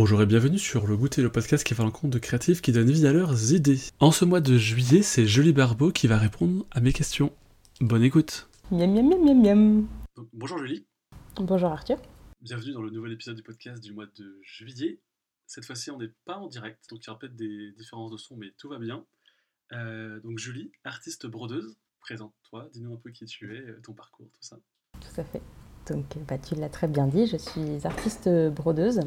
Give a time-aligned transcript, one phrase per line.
[0.00, 2.70] Bonjour et bienvenue sur Le Goûter, le podcast qui va à l'encontre de créatifs qui
[2.70, 3.80] donnent vie à leurs idées.
[3.98, 7.32] En ce mois de juillet, c'est Julie Barbeau qui va répondre à mes questions.
[7.80, 8.48] Bonne écoute.
[8.70, 9.88] Miam miam miam miam miam.
[10.14, 10.86] Donc, bonjour Julie,
[11.34, 11.96] Bonjour Arthur.
[12.40, 15.00] bienvenue dans le nouvel épisode du podcast du mois de juillet.
[15.48, 18.18] Cette fois-ci, on n'est pas en direct, donc il y aura peut-être des différences de
[18.18, 19.04] son, mais tout va bien.
[19.72, 24.28] Euh, donc Julie, artiste brodeuse, présente-toi, dis-nous un peu qui tu es, euh, ton parcours,
[24.30, 24.60] tout ça.
[25.00, 25.42] Tout à fait.
[25.90, 29.00] Donc bah, tu l'as très bien dit, je suis artiste brodeuse.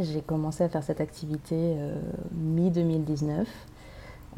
[0.00, 1.94] J'ai commencé à faire cette activité euh,
[2.32, 3.44] mi-2019.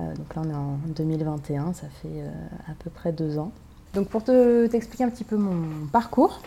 [0.00, 2.30] Euh, donc là on est en 2021, ça fait euh,
[2.66, 3.52] à peu près deux ans.
[3.94, 6.40] Donc pour te- t'expliquer un petit peu mon parcours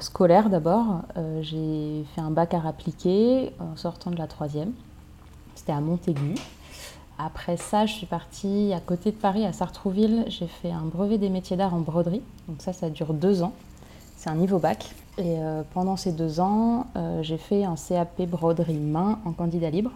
[0.00, 1.02] scolaire d'abord,
[1.42, 4.72] j'ai fait un bac à appliqué en sortant de la troisième.
[5.54, 6.34] C'était à Montaigu.
[7.18, 10.24] Après ça, je suis partie à côté de Paris, à Sartrouville.
[10.28, 12.22] J'ai fait un brevet des métiers d'art en broderie.
[12.48, 13.52] Donc ça, ça dure deux ans.
[14.16, 14.94] C'est un niveau bac.
[15.18, 19.68] Et euh, pendant ces deux ans, euh, j'ai fait un CAP broderie main en candidat
[19.68, 19.90] libre.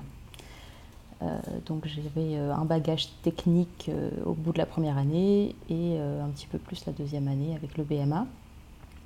[1.23, 3.89] Euh, donc j'avais un bagage technique
[4.27, 7.79] au bout de la première année et un petit peu plus la deuxième année avec
[7.79, 8.27] le BMA.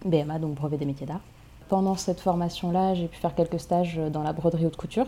[0.06, 1.20] BMA, donc brevet des métiers d'art.
[1.68, 5.06] Pendant cette formation-là, j'ai pu faire quelques stages dans la broderie haute couture.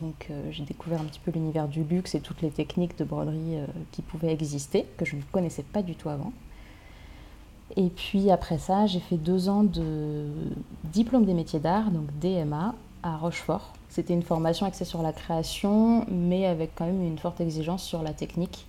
[0.00, 3.58] Donc j'ai découvert un petit peu l'univers du luxe et toutes les techniques de broderie
[3.92, 6.32] qui pouvaient exister, que je ne connaissais pas du tout avant.
[7.74, 10.26] Et puis après ça, j'ai fait deux ans de
[10.84, 13.72] diplôme des métiers d'art, donc DMA, à Rochefort.
[13.88, 18.02] C'était une formation axée sur la création, mais avec quand même une forte exigence sur
[18.02, 18.66] la technique,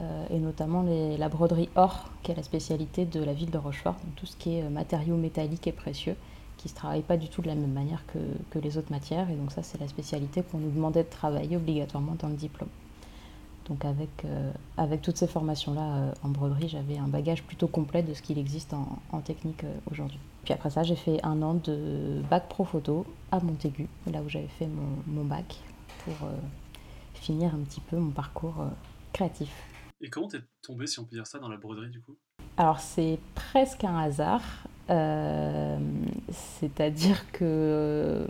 [0.00, 0.84] euh, et notamment
[1.18, 4.36] la broderie or, qui est la spécialité de la ville de Rochefort, donc tout ce
[4.36, 6.16] qui est euh, matériaux métalliques et précieux,
[6.56, 8.18] qui ne se travaille pas du tout de la même manière que,
[8.50, 11.56] que les autres matières, et donc ça c'est la spécialité qu'on nous demandait de travailler
[11.56, 12.68] obligatoirement dans le diplôme.
[13.66, 18.02] Donc avec, euh, avec toutes ces formations-là euh, en broderie, j'avais un bagage plutôt complet
[18.02, 20.18] de ce qu'il existe en, en technique euh, aujourd'hui.
[20.44, 24.28] Puis après ça, j'ai fait un an de bac pro photo à Montaigu, là où
[24.28, 25.56] j'avais fait mon, mon bac,
[26.04, 26.28] pour
[27.14, 28.56] finir un petit peu mon parcours
[29.14, 29.50] créatif.
[30.02, 32.14] Et comment t'es tombée, si on peut dire ça, dans la broderie du coup?
[32.58, 34.42] Alors c'est presque un hasard,
[36.30, 38.28] c'est-à-dire que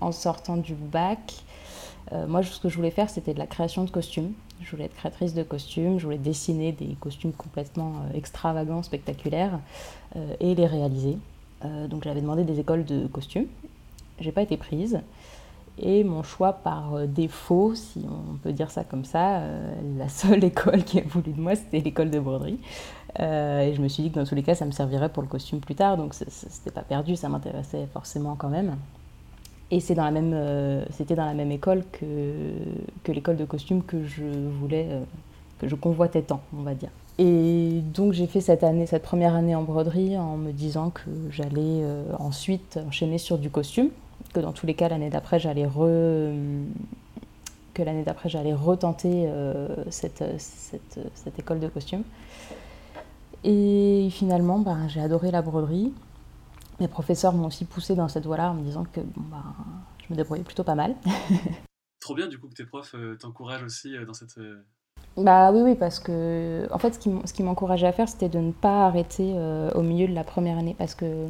[0.00, 1.42] en sortant du bac,
[2.12, 4.32] euh, moi ce que je voulais faire c'était de la création de costumes.
[4.60, 9.58] Je voulais être créatrice de costumes, je voulais dessiner des costumes complètement euh, extravagants, spectaculaires
[10.16, 11.18] euh, et les réaliser.
[11.90, 13.46] Donc j'avais demandé des écoles de costumes,
[14.20, 15.00] j'ai pas été prise.
[15.78, 19.40] Et mon choix par défaut, si on peut dire ça comme ça,
[19.98, 22.60] la seule école qui a voulu de moi, c'était l'école de broderie.
[23.18, 25.28] Et je me suis dit que dans tous les cas, ça me servirait pour le
[25.28, 28.76] costume plus tard, donc c'était pas perdu, ça m'intéressait forcément quand même.
[29.70, 34.24] Et euh, c'était dans la même école que, l'école de costume que je
[34.60, 35.00] voulais, euh,
[35.58, 36.90] que je convoitais tant, on va dire.
[37.18, 41.10] Et donc j'ai fait cette année, cette première année en broderie en me disant que
[41.30, 43.88] j'allais euh, ensuite enchaîner sur du costume,
[44.34, 45.66] que dans tous les cas l'année d'après j'allais
[47.74, 49.28] que l'année d'après j'allais retenter
[49.90, 50.22] cette
[51.38, 52.02] école de costume.
[53.44, 55.92] Et finalement, ben, j'ai adoré la broderie.
[56.80, 59.42] Mes professeurs m'ont aussi poussé dans cette voie-là en me disant que bon, ben,
[60.06, 60.94] je me débrouillais plutôt pas mal.
[62.00, 64.36] Trop bien du coup que tes profs euh, t'encouragent aussi euh, dans cette...
[64.38, 64.62] euh,
[65.16, 68.52] Bah oui, oui, parce que en fait, ce qui, m'encourageait à faire, c'était de ne
[68.52, 69.32] pas arrêter
[69.74, 71.28] au milieu de la première année, parce que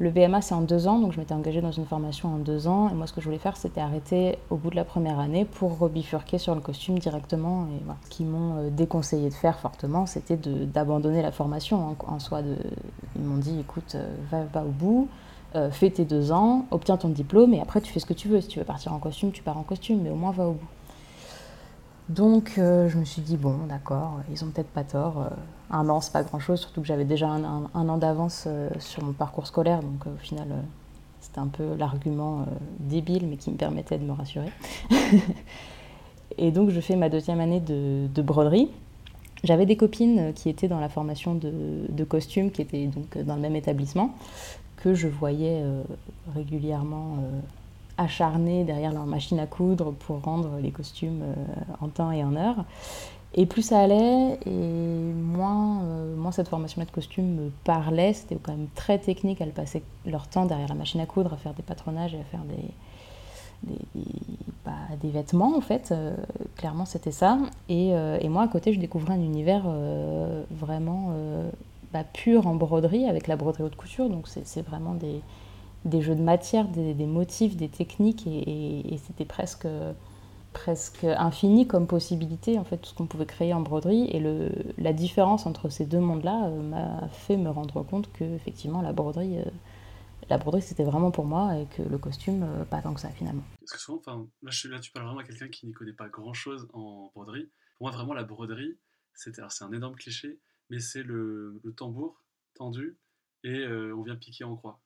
[0.00, 2.66] le BMA c'est en deux ans, donc je m'étais engagée dans une formation en deux
[2.66, 5.18] ans, et moi ce que je voulais faire, c'était arrêter au bout de la première
[5.20, 7.66] année pour rebifurquer sur le costume directement.
[7.66, 7.98] Et voilà.
[8.04, 12.40] Ce qu'ils m'ont euh, déconseillé de faire fortement, c'était d'abandonner la formation en, en soi.
[13.14, 15.08] Ils m'ont dit, écoute, euh, va, va au bout.
[15.54, 18.28] euh, fais tes deux ans, obtiens ton diplôme et après tu fais ce que tu
[18.28, 18.40] veux.
[18.40, 20.52] Si tu veux partir en costume, tu pars en costume, mais au moins va au
[20.52, 20.68] bout.
[22.10, 25.20] Donc euh, je me suis dit, bon, d'accord, ils ont peut-être pas tort.
[25.20, 25.28] euh,
[25.70, 29.12] un an, c'est pas grand-chose, surtout que j'avais déjà un, an d'avance euh, sur mon
[29.12, 29.80] parcours scolaire.
[29.80, 30.48] Donc au final,
[31.20, 32.46] c'était un peu l'argument
[32.80, 34.50] débile, mais qui me permettait de me rassurer.
[36.38, 38.70] et donc je fais ma deuxième année de, de broderie.
[39.44, 41.52] J'avais des copines qui étaient dans la formation de,
[41.88, 44.16] de costume, qui étaient donc dans le même établissement,
[44.78, 45.62] que je voyais
[46.34, 47.18] régulièrement
[48.00, 51.34] acharnées derrière leur machine à coudre pour rendre les costumes euh,
[51.80, 52.64] en temps et en heure.
[53.34, 58.12] Et plus ça allait, et moins, euh, moins cette formation-là de costume me parlait.
[58.12, 59.40] C'était quand même très technique.
[59.40, 62.24] Elles passaient leur temps derrière la machine à coudre à faire des patronages et à
[62.24, 64.02] faire des, des,
[64.64, 64.72] bah,
[65.04, 65.92] vêtements, en fait.
[65.92, 66.16] Euh,
[66.56, 67.38] clairement, c'était ça.
[67.68, 69.62] Et, et moi, à côté, je découvrais un univers
[70.50, 71.12] vraiment
[71.92, 74.10] bah, pur en broderie, avec la broderie haute couture.
[74.10, 75.20] Donc, c'est vraiment des,
[75.84, 78.26] des jeux de matière, des, motifs, des techniques.
[78.26, 79.66] Et, c'était presque
[80.52, 84.08] presque infini comme possibilité, en fait, tout ce qu'on pouvait créer en broderie.
[84.10, 88.24] Et le, la différence entre ces deux mondes-là euh, m'a fait me rendre compte que,
[88.24, 92.94] effectivement, la broderie, euh, broderie c'était vraiment pour moi et que le costume, pas tant
[92.94, 93.44] que ça finalement.
[93.60, 96.68] Parce que souvent, là, tu parles vraiment à quelqu'un qui n'y connaît pas grand chose
[96.72, 97.48] en broderie.
[97.78, 98.78] Pour moi, vraiment, la broderie,
[99.14, 102.24] c'est un énorme cliché, mais c'est le, tambour
[102.54, 102.98] tendu
[103.44, 104.80] et on vient piquer en croix.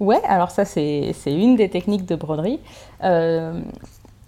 [0.00, 2.60] Ouais, alors ça c'est une des techniques de broderie.
[3.02, 3.60] Euh,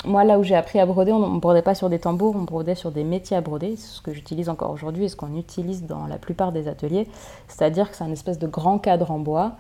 [0.05, 2.43] moi, là où j'ai appris à broder, on ne brodait pas sur des tambours, on
[2.43, 5.37] brodait sur des métiers à broder, c'est ce que j'utilise encore aujourd'hui et ce qu'on
[5.37, 7.07] utilise dans la plupart des ateliers.
[7.47, 9.53] C'est-à-dire que c'est un espèce de grand cadre en bois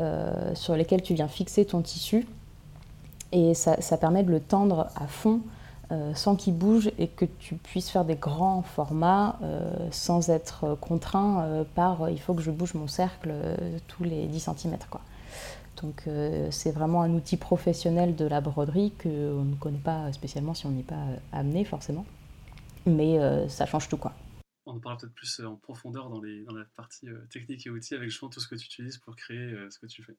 [0.00, 2.26] euh, sur lequel tu viens fixer ton tissu
[3.30, 5.40] et ça, permet de le tendre à fond
[5.92, 9.38] euh, sans qu'il bouge et que tu puisses faire des grands formats
[9.90, 13.32] sans être contraint par il faut que je bouge mon cercle
[13.88, 14.76] tous les 10 cm.
[14.90, 15.00] Quoi.
[15.82, 20.54] Donc euh, c'est vraiment un outil professionnel de la broderie qu'on ne connaît pas spécialement
[20.54, 22.06] si on n'est pas euh, amené forcément.
[22.86, 24.12] Mais euh, ça change tout quoi.
[24.64, 27.94] On en parlera peut-être plus en profondeur dans, les, dans la partie technique et outils
[27.94, 30.16] avec justement tout ce que tu utilises pour créer ce que tu fais.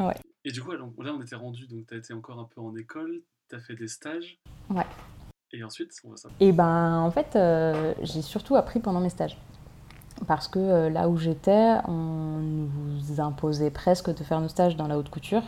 [0.00, 0.14] Ouais.
[0.44, 0.82] Et du coup, là
[1.14, 3.76] on était rendu, donc tu as été encore un peu en école, tu as fait
[3.76, 4.40] des stages.
[4.70, 4.86] Ouais.
[5.52, 6.30] Et ensuite, on va ça.
[6.40, 7.38] Et ben en fait,
[8.02, 9.38] j'ai surtout appris pendant mes stages
[10.26, 14.86] parce que euh, là où j'étais, on nous imposait presque de faire nos stages dans
[14.86, 15.42] la haute couture.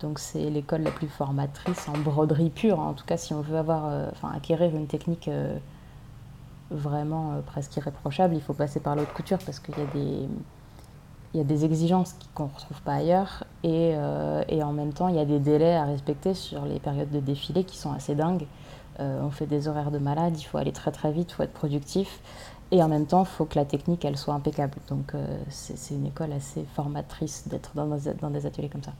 [0.00, 2.78] Donc c'est l'école la plus formatrice en broderie pure.
[2.78, 5.56] En tout cas, si on veut avoir, euh, acquérir une technique euh,
[6.70, 10.28] vraiment presque irréprochable, il faut passer par la haute couture parce qu'il y a des,
[11.32, 13.94] il y a des exigences qu'on ne retrouve pas ailleurs et,
[14.48, 17.20] et, en même temps il y a des délais à respecter sur les périodes de
[17.20, 18.46] défilé qui sont assez dingues.
[18.98, 21.52] on fait des horaires de malade, il faut aller très très vite, il faut être
[21.52, 22.20] productif.
[22.72, 24.74] Et en même temps, il faut que la technique, elle soit impeccable.
[24.88, 28.92] Donc euh, c'est une école assez formatrice d'être dans, des ateliers comme ça.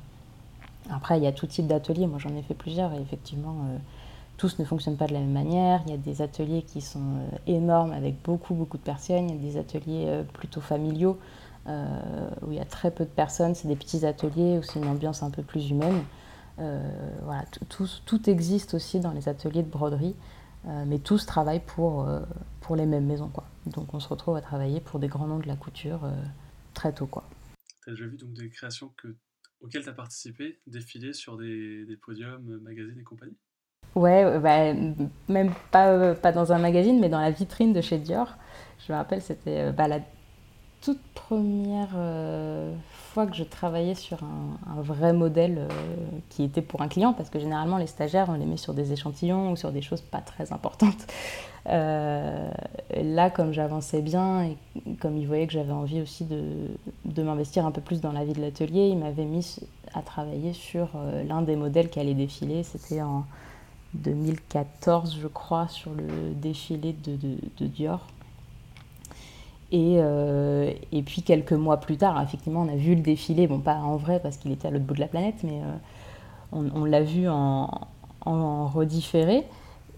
[0.91, 2.07] Après, il y a tout type d'ateliers.
[2.07, 3.79] Moi, j'en ai fait plusieurs et effectivement, euh,
[4.37, 5.83] tous ne fonctionnent pas de la même manière.
[5.87, 9.29] Il y a des ateliers qui sont euh, énormes avec beaucoup, beaucoup de personnes.
[9.31, 11.19] Il y a des ateliers plutôt familiaux
[11.69, 13.57] où il y a très peu de personnes.
[13.57, 16.05] C'est des petits ateliers où c'est une ambiance un peu plus humaine.
[16.59, 20.15] voilà, tout, tout, existe aussi dans les ateliers de broderie,
[20.65, 22.07] mais tous travaillent pour,
[22.61, 23.31] pour les mêmes maisons.
[23.35, 23.43] Quoi.
[23.67, 26.13] Donc on se retrouve à travailler pour des grands noms de la couture euh,
[26.75, 27.07] très tôt.
[27.07, 27.29] Quoi.
[27.83, 29.17] Tu as déjà vu donc des créations que,
[29.61, 33.37] auxquelles tu as participé, défiler sur des, des, podiums, magazines et compagnie?
[33.95, 34.75] Ouais, bah,
[35.29, 38.37] même pas, euh, pas dans un magazine, mais dans la vitrine de chez Dior.
[38.87, 40.01] Je me rappelle, c'était euh, bah, la
[40.87, 41.97] toute première
[43.13, 45.67] fois que je travaillais sur un, vrai modèle
[46.29, 48.93] qui était pour un client, parce que généralement les stagiaires, on les met sur des
[48.93, 51.07] échantillons ou sur des choses pas très importantes.
[51.69, 52.49] Euh,
[52.95, 54.57] là, comme j'avançais bien et
[55.01, 58.35] comme il voyait que j'avais envie aussi de, m'investir un peu plus dans la vie
[58.35, 59.59] de l'atelier, il m'avait mis
[59.95, 62.63] à travailler sur euh, l'un des modèles qui allait défiler.
[62.63, 63.25] C'était en
[63.95, 68.07] 2014, je crois, sur le défilé de, Dior.
[69.73, 73.59] Et, euh, et, puis quelques mois plus tard, effectivement, on a vu le défilé, bon
[73.59, 75.61] pas en vrai parce qu'il était à l'autre bout de la planète, mais
[76.53, 77.69] on, on l'a vu en,
[78.25, 79.45] redifféré.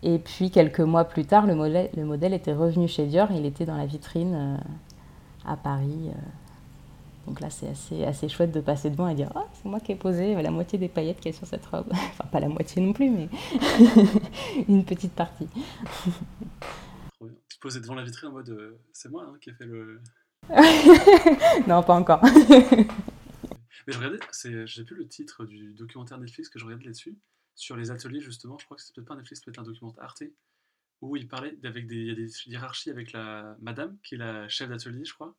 [0.02, 3.44] Et puis quelques mois plus tard, le modèle, le modèle était revenu chez Dior, il
[3.44, 4.56] était dans la vitrine euh,
[5.44, 6.08] à Paris.
[6.08, 6.20] Euh.
[7.26, 9.92] Donc là, c'est assez, assez chouette de passer devant et dire oh, c'est moi qui
[9.92, 11.86] ai posé la moitié des paillettes qui est sur cette robe.
[11.92, 13.28] enfin, pas la moitié non plus, mais
[14.68, 15.48] une petite partie.
[17.20, 20.00] Tu posais devant la vitrine en mode euh, c'est moi hein, qui ai fait le.
[21.66, 22.22] non, pas encore.
[22.24, 24.20] mais je regardais,
[24.66, 27.16] j'ai plus le titre du documentaire Netflix que je regardais là-dessus
[27.58, 30.04] sur les ateliers, justement, je crois que c'est peut-être pas un Netflix, peut-être un documentaire
[30.04, 30.22] Arte,
[31.00, 34.18] où il parlait avec des, il y a des hiérarchies avec la madame, qui est
[34.18, 35.34] la chef d'atelier, je crois.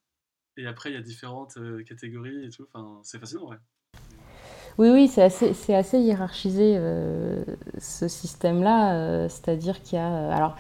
[0.58, 2.68] Et après, il y a différentes euh, catégories et tout.
[2.74, 3.58] Enfin, c'est fascinant, ouais.
[4.78, 7.44] Oui, oui, c'est assez, c'est assez hiérarchisé euh,
[7.78, 8.96] ce système-là.
[8.96, 10.36] Euh, c'est-à-dire qu'il y a.
[10.36, 10.58] alors,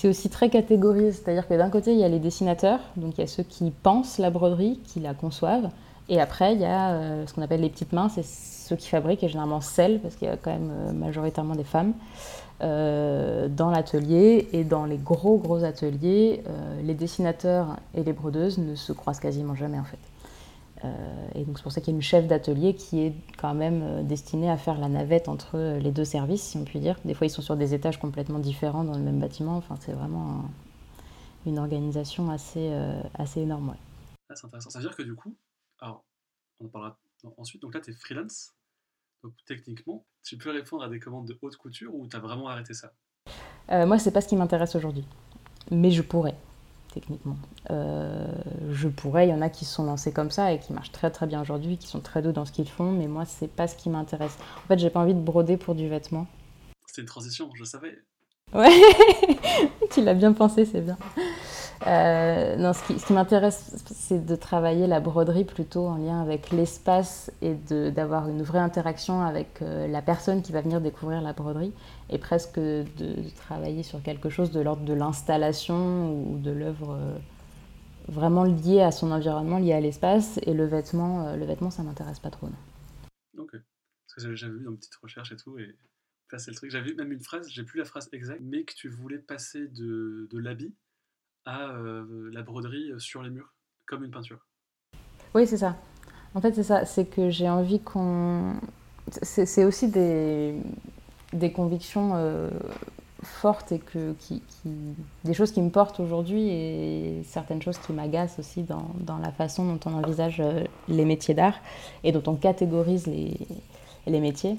[0.00, 1.12] c'est aussi très catégorisé.
[1.12, 3.70] C'est-à-dire que d'un côté, il y a les dessinateurs, donc il y a ceux qui
[3.70, 5.68] pensent la broderie, qui la conçoivent.
[6.08, 9.22] Et après, il y a ce qu'on appelle les petites mains, c'est ceux qui fabriquent,
[9.22, 11.92] et généralement celles, parce qu'il y a quand même euh, majoritairement des femmes,
[12.62, 14.48] euh, dans l'atelier.
[14.52, 19.20] Et dans les gros, gros ateliers, euh, les dessinateurs et les brodeuses ne se croisent
[19.20, 19.98] quasiment jamais, en fait.
[21.34, 24.06] Et donc c'est pour ça qu'il y a une chef d'atelier qui est quand même
[24.06, 26.96] destinée à faire la navette entre les deux services, si on peut dire.
[27.04, 29.56] Des fois, ils sont sur des étages complètement différents dans le même bâtiment.
[29.56, 30.44] Enfin, c'est vraiment
[31.46, 32.72] une organisation assez,
[33.14, 33.74] assez énorme.
[34.28, 34.70] Ah, c'est intéressant.
[34.70, 35.36] Ça veut dire que du coup,
[35.80, 36.04] alors,
[36.60, 36.98] on en parlera
[37.36, 37.62] ensuite.
[37.62, 38.54] Donc là, tu es freelance.
[39.22, 42.48] Donc techniquement, tu peux répondre à des commandes de haute couture ou tu as vraiment
[42.48, 42.92] arrêté ça?
[43.70, 45.04] Euh, Moi, c'est pas ce qui m'intéresse aujourd'hui.
[45.70, 46.34] Mais je pourrais,
[46.92, 47.36] techniquement.
[47.70, 48.26] Euh,
[48.70, 50.92] je pourrais, il y en a qui se sont lancés comme ça et qui marchent
[50.92, 53.48] très très bien aujourd'hui, qui sont très doux dans ce qu'ils font, mais moi, c'est
[53.48, 54.36] pas ce qui m'intéresse.
[54.64, 56.26] En fait, j'ai pas envie de broder pour du vêtement.
[56.86, 57.98] C'était une transition, je savais.
[58.52, 58.70] Ouais,
[59.90, 60.98] tu l'as bien pensé, c'est bien.
[61.86, 67.32] Euh, non, ce qui, m'intéresse, c'est de travailler la broderie plutôt en lien avec l'espace
[67.40, 71.72] et d'avoir une vraie interaction avec euh, la personne qui va venir découvrir la broderie
[72.10, 77.18] et presque de, travailler sur quelque chose de l'ordre de l'installation ou de l'œuvre euh,
[78.08, 80.38] vraiment liée à son environnement, liée à l'espace.
[80.42, 82.48] Et le vêtement, le vêtement ça m'intéresse pas trop.
[82.48, 83.42] Non.
[83.42, 83.52] Ok.
[83.52, 85.58] Parce que j'avais vu dans une petite recherche et tout.
[85.58, 85.76] Et
[86.30, 86.70] ça, c'est le truc.
[86.70, 90.28] J'avais même une phrase, j'ai plus la phrase exacte, mais que tu voulais passer de,
[90.30, 90.74] de l'habit
[91.50, 93.52] à euh, la broderie sur les murs,
[93.86, 94.38] comme une peinture.
[95.34, 95.76] Oui, c'est ça.
[96.34, 96.84] En fait, c'est ça.
[96.84, 98.54] C'est que j'ai envie qu'on.
[99.22, 100.54] C'est aussi des,
[101.32, 102.48] des convictions euh,
[103.22, 104.70] fortes et que, qui, qui,
[105.24, 109.32] des choses qui me portent aujourd'hui et certaines choses qui m'agacent aussi dans, dans, la
[109.32, 111.58] façon dont on envisage euh, les métiers d'art
[112.04, 113.36] et dont on catégorise les,
[114.06, 114.56] les métiers.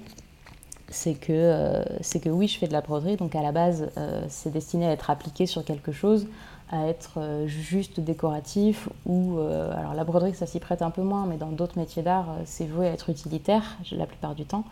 [0.90, 1.84] C'est que, euh,
[2.22, 4.92] que oui, je fais de la broderie, donc à la base, euh, c'est destiné à
[4.92, 6.28] être appliqué sur quelque chose,
[6.72, 11.02] à être euh, juste décoratif ou euh, alors la broderie ça s'y prête un peu
[11.02, 14.46] moins mais dans d'autres métiers d'art euh, c'est voué à être utilitaire la plupart du
[14.46, 14.64] temps.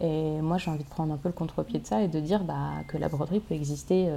[0.00, 2.42] Et moi j'ai envie de prendre un peu le contre-pied de ça et de dire
[2.42, 4.10] bah, que la broderie peut exister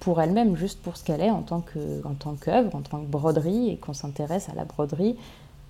[0.00, 2.98] pour elle-même juste pour ce qu'elle est en tant que en tant qu'œuvre en tant
[2.98, 5.16] que broderie et qu'on s'intéresse à la broderie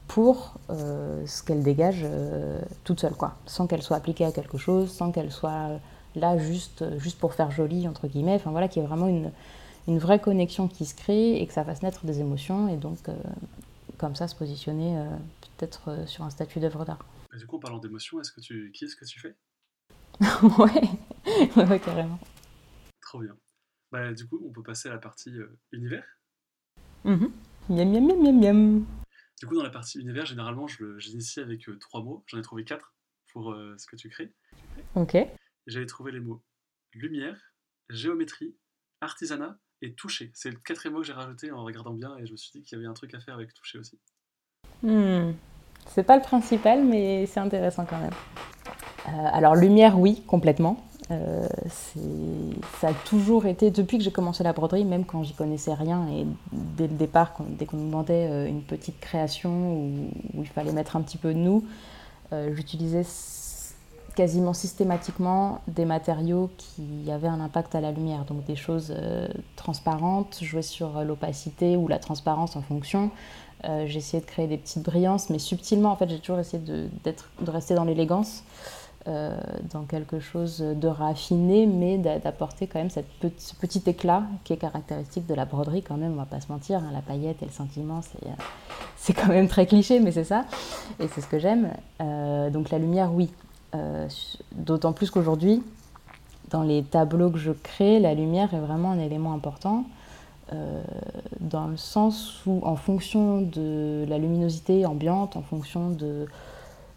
[0.09, 2.07] pour ce qu'elle dégage
[2.85, 3.35] toute seule quoi.
[3.45, 5.69] Sans qu'elle soit appliquée à quelque chose sans qu'elle soit
[6.15, 8.37] là juste juste pour faire joli entre guillemets.
[8.37, 9.31] Enfin voilà qui est vraiment une
[9.89, 13.09] une vraie connexion qui se crée et que ça fasse naître des émotions et donc
[13.09, 13.17] euh,
[13.99, 15.09] comme ça se positionner euh,
[15.57, 17.05] peut-être euh, sur un statut d'œuvre d'art.
[17.35, 18.73] Et du coup, en parlant d'émotions, est-ce que tu...
[18.73, 19.37] qui est-ce que tu fais?
[20.59, 21.65] Ouais.
[21.65, 22.19] ouais, carrément.
[23.01, 23.37] Trop bien.
[23.93, 25.33] Bah, du coup, on peut passer à la partie
[25.73, 26.05] univers?
[27.05, 27.31] Mm-hmm.
[27.69, 28.87] Miam, miam, miam, miam, miam.
[29.41, 32.25] Du coup, dans la partie univers, généralement, je j'initie avec trois mots.
[32.27, 32.95] J'en ai trouvé quatre
[33.33, 34.33] pour ce que tu crées.
[34.95, 35.17] Ok.
[35.67, 36.43] J'avais trouvé les mots
[36.95, 37.53] lumière,
[37.91, 38.57] géométrie,
[39.01, 40.31] artisanat et toucher.
[40.35, 42.63] C'est le quatrième mot que j'ai rajouté en regardant bien et je me suis dit
[42.63, 43.99] qu'il y avait un truc à faire avec toucher aussi.
[44.83, 45.33] Hmm.
[45.87, 48.13] C'est pas le principal, mais c'est intéressant quand même.
[49.09, 50.85] Euh, alors, lumière, oui, complètement.
[51.13, 51.47] Euh,
[52.81, 56.09] ça a toujours été, depuis que j'ai commencé la broderie, même quand j'y connaissais rien,
[56.09, 60.73] et dès le départ, dès qu'on nous demandait euh, une petite création où, il fallait
[60.73, 61.65] mettre un petit peu de nous,
[62.53, 63.05] j'utilisais
[64.17, 69.29] quasiment systématiquement des matériaux qui avaient un impact à la lumière, donc des choses euh,
[69.55, 73.11] transparentes, jouer sur l'opacité ou la transparence en fonction.
[73.65, 76.63] Euh, j'ai essayé de créer des petites brillances, mais subtilement, en fait, j'ai toujours essayé
[76.63, 78.43] de, de rester dans l'élégance,
[79.09, 79.37] euh,
[79.73, 83.07] dans quelque chose de raffiné, mais d'apporter quand même cette
[83.39, 86.51] ce petit éclat qui est caractéristique de la broderie, quand même, on va pas se
[86.51, 88.01] mentir, hein, la paillette et le sentiment,
[88.97, 90.45] c'est quand même très cliché, mais c'est ça,
[90.99, 91.71] et c'est ce que j'aime.
[92.01, 93.46] Euh, donc la lumière, oui, euh,
[94.53, 95.63] D'autant plus qu'aujourd'hui,
[96.51, 99.85] dans les tableaux que je crée, la lumière est vraiment un élément important.
[100.53, 100.83] Euh,
[101.41, 106.27] dans le sens où, en fonction de la luminosité ambiante, en fonction de,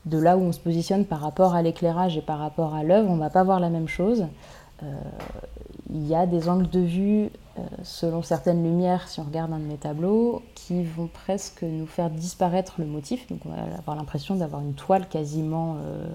[0.05, 3.09] de là où on se positionne par rapport à l'éclairage et par rapport à l'œuvre,
[3.09, 4.27] on ne va pas voir la même chose.
[4.83, 4.85] Euh,
[5.91, 9.60] il y a des angles de vue euh, selon certaines lumières, si on regarde un
[9.60, 13.27] de mes tableaux, qui vont presque nous faire disparaître le motif.
[13.27, 16.08] Donc on va avoir l'impression d'avoir une toile quasiment, euh,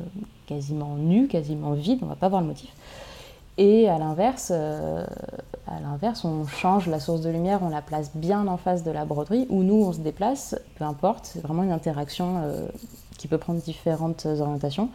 [0.46, 2.70] quasiment nue, quasiment vide, on ne va pas voir le motif.
[3.56, 5.04] Et à l'inverse, euh,
[5.66, 8.90] à l'inverse, on change la source de lumière, on la place bien en face de
[8.90, 12.66] la broderie, où nous on se déplace, peu importe, c'est vraiment une interaction euh,
[13.16, 14.88] qui peut prendre différentes orientations.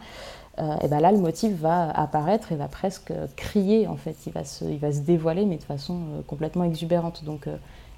[0.58, 4.32] Euh, et ben là, le motif va apparaître et va presque crier en fait, il
[4.32, 7.24] va se, il va se dévoiler, mais de façon complètement exubérante.
[7.24, 7.48] Donc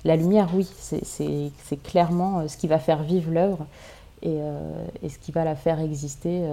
[0.04, 3.66] la lumière, oui, c'est clairement ce qui va faire vivre l'œuvre
[4.22, 4.38] et,
[5.02, 6.44] et, ce qui va la faire exister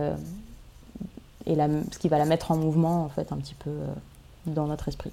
[1.46, 3.72] et la, ce qui va la mettre en mouvement en fait un petit peu
[4.46, 5.12] dans notre esprit.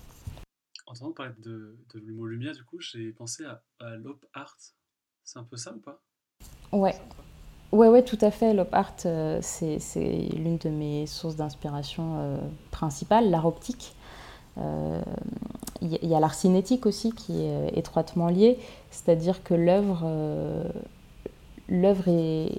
[0.86, 4.24] En entendant parler de, de le mot lumière, du coup, j'ai pensé à, à l'op
[4.34, 4.56] art.
[5.24, 6.00] C'est un peu ça ou pas?
[6.72, 6.94] Ouais.
[7.72, 8.54] Ouais, ouais, tout à fait.
[8.54, 9.78] L'op art, euh, c'est
[10.36, 12.38] l'une de mes sources d'inspiration euh,
[12.70, 13.96] principales, l'art optique.
[14.56, 15.02] Il euh,
[15.82, 18.58] y, y, a l'art cinétique aussi qui est étroitement lié,
[18.90, 20.08] c'est-à-dire que l'œuvre
[21.68, 22.52] l'œuvre est,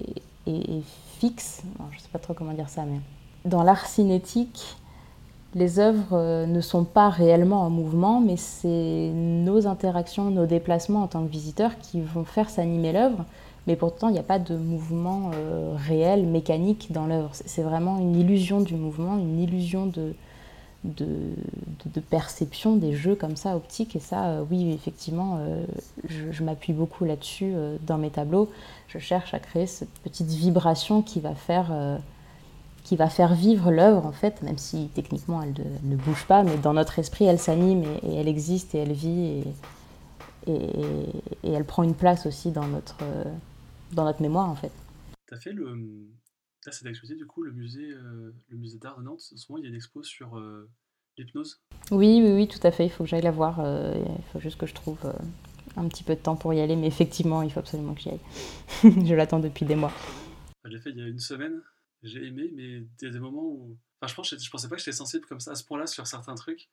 [0.45, 0.83] est, est,
[1.17, 1.63] fixe.
[1.79, 2.99] Alors, je ne sais pas trop comment dire ça, mais
[3.47, 4.77] dans l'art cinétique,
[5.55, 11.07] les œuvres ne sont pas réellement en mouvement, mais c'est nos interactions, nos déplacements en
[11.07, 13.25] tant que visiteurs qui vont faire s'animer l'œuvre
[13.67, 17.29] mais pourtant il n'y a pas de mouvement euh, réel, mécanique dans l'œuvre.
[17.33, 20.13] C'est vraiment une illusion du mouvement, une illusion de,
[22.09, 23.95] perception des jeux comme ça, optiques.
[23.97, 25.65] Et ça, euh, oui, effectivement, euh,
[26.07, 28.49] je, m'appuie beaucoup là-dessus euh, dans mes tableaux.
[28.87, 31.97] Je cherche à créer cette petite vibration qui va faire, euh,
[32.87, 36.25] qui va faire vivre l'œuvre, en fait, même si techniquement elle, de, elle, ne bouge
[36.25, 39.43] pas, mais dans notre esprit, elle s'anime et, et, elle existe et elle vit.
[40.47, 43.03] Et, et, elle prend une place aussi dans notre,
[43.91, 44.71] dans notre mémoire en fait.
[45.27, 45.65] Tu as fait le.
[46.65, 49.19] Là, c'est d'actualité du coup, le musée, le musée d'art de Nantes.
[49.33, 50.41] En ce moment, il y a une expo sur
[51.17, 51.59] l'hypnose.
[51.91, 52.85] Oui, oui, oui, tout à fait.
[52.85, 53.59] Il faut que j'aille la voir.
[53.59, 54.99] il faut juste que je trouve
[55.75, 58.09] un petit peu de temps pour y aller, mais effectivement, il faut absolument que j'y
[58.09, 58.19] aille.
[59.05, 59.91] je l'attends depuis des mois.
[60.63, 61.61] Je l'ai fait il y a une semaine?
[62.07, 63.77] J'ai aimé, mais il y a des moments où.
[63.99, 66.05] Enfin, je, pense, je pensais pas que j'étais sensible comme ça à ce point-là sur
[66.07, 66.69] certains trucs.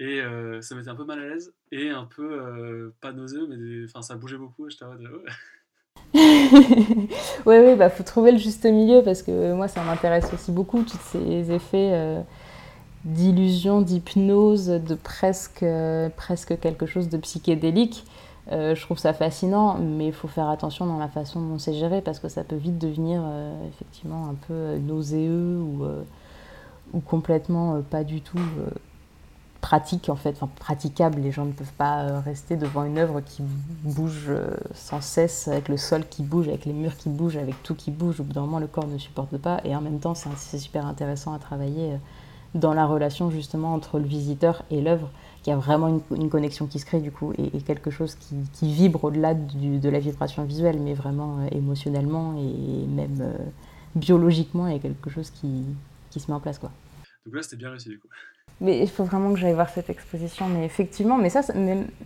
[0.00, 3.46] Et euh, ça m'était un peu mal à l'aise et un peu euh, pas nauséeux,
[3.46, 4.68] mais enfin, ça bougeait beaucoup.
[4.70, 5.02] J'étais en mode.
[6.14, 7.08] oui,
[7.46, 10.98] oui, bah faut trouver le juste milieu parce que moi ça m'intéresse aussi beaucoup, tous
[11.12, 12.22] ces effets euh,
[13.04, 15.64] d'illusion, d'hypnose, de presque,
[16.16, 18.04] presque quelque chose de psychédélique.
[18.52, 21.74] Euh, je trouve ça fascinant, mais il faut faire attention dans la façon dont c'est
[21.74, 25.86] géré parce que ça peut vite devenir euh, effectivement un peu euh, nauséeux ou,
[27.06, 28.40] complètement pas du tout
[29.60, 31.20] pratique en fait, enfin praticable.
[31.20, 33.44] Les gens ne peuvent pas rester devant une œuvre qui
[33.84, 34.32] bouge
[34.74, 37.92] sans cesse, avec le sol qui bouge, avec les murs qui bougent, avec tout qui
[37.92, 38.18] bouge.
[38.18, 39.60] Au bout d'un moment, le corps ne supporte pas.
[39.62, 41.92] Et en même temps, c'est super intéressant à travailler
[42.56, 45.10] dans la relation justement entre le visiteur et l'œuvre
[45.42, 48.72] qu'il y a vraiment une, connexion qui se crée du coup et, quelque chose qui,
[48.72, 53.36] vibre au-delà de la vibration visuelle, mais vraiment euh, émotionnellement et même euh,
[53.94, 55.64] biologiquement, il y a quelque chose qui,
[56.10, 56.58] qui, se met en place.
[56.58, 56.70] Quoi.
[57.24, 58.08] Donc là, c'était bien réussi du coup.
[58.60, 61.40] Mais il faut vraiment que j'aille voir cette exposition, mais effectivement, mais ça,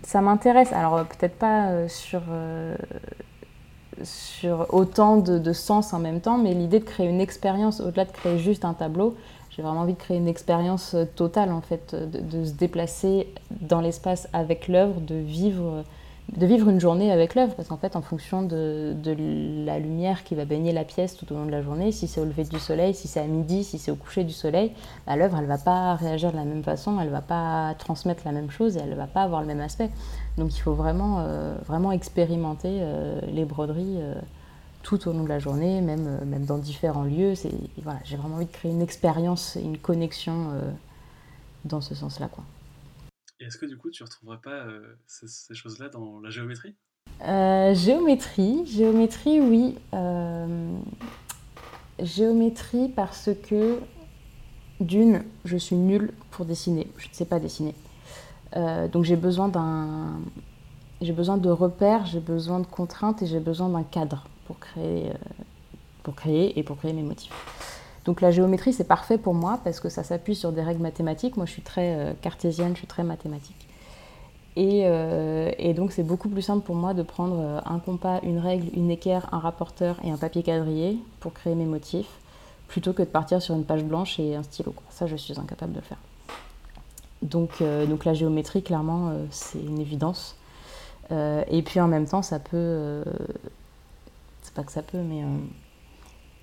[0.03, 0.73] ça, m'intéresse.
[0.73, 2.23] Alors euh, peut-être pas sur,
[4.05, 8.05] sur autant de, de, sens en même temps, mais l'idée de créer une expérience au-delà
[8.05, 9.17] de créer juste un tableau,
[9.55, 13.29] j'ai vraiment envie de créer une expérience euh, totale, en fait, euh, de, se déplacer
[13.51, 15.85] dans l'espace avec l'œuvre, de vivre,
[16.37, 17.55] de vivre une journée avec l'œuvre.
[17.55, 18.97] Parce qu'en fait, en fonction de,
[19.65, 22.21] la lumière qui va baigner la pièce tout au long de la journée, si c'est
[22.21, 24.73] au lever du soleil, si c'est à midi, si c'est au coucher du soleil,
[25.07, 28.33] bah, l'œuvre, elle va pas réagir de la même façon, elle va pas transmettre la
[28.33, 29.91] même chose et elle va pas avoir le même aspect.
[30.37, 32.81] Donc il faut vraiment, euh, vraiment expérimenter
[33.33, 33.99] les broderies
[34.85, 37.33] tout au long de la journée, même, euh, même dans différents lieux.
[37.79, 40.71] Voilà, J'ai vraiment envie de créer une expérience, une connexion euh,
[41.65, 42.29] dans ce sens-là.
[42.29, 42.45] Quoi.
[43.41, 46.77] Et est-ce que du coup tu ne retrouverais pas euh, ces, choses-là dans la géométrie?
[47.21, 49.77] Géométrie, géométrie, oui.
[51.99, 53.79] géométrie parce que
[54.81, 57.75] d'une, je suis nulle pour dessiner, je ne sais pas dessiner.
[58.93, 60.21] donc j'ai besoin d'un,
[61.01, 65.11] j'ai besoin de repères, j'ai besoin de contraintes et j'ai besoin d'un cadre pour créer,
[65.11, 65.15] euh,
[66.03, 67.33] pour créer et pour créer mes motifs.
[68.05, 71.37] Donc la géométrie, c'est parfait pour moi parce que ça s'appuie sur des règles mathématiques.
[71.37, 73.69] Moi, je suis très euh, cartésienne, je suis très mathématique.
[74.57, 78.39] Et, euh, et donc, c'est beaucoup plus simple pour moi de prendre un compas, une
[78.39, 82.21] règle, une équerre, un rapporteur et un papier quadrillé pour créer mes motifs,
[82.69, 84.73] plutôt que de partir sur une page blanche et un stylo.
[84.91, 85.99] Ça, je suis incapable de le faire.
[87.23, 90.37] Donc, donc la géométrie, clairement, c'est une évidence.
[91.11, 93.03] et puis en même temps, ça peut,
[94.55, 95.27] pas que ça peut, mais euh,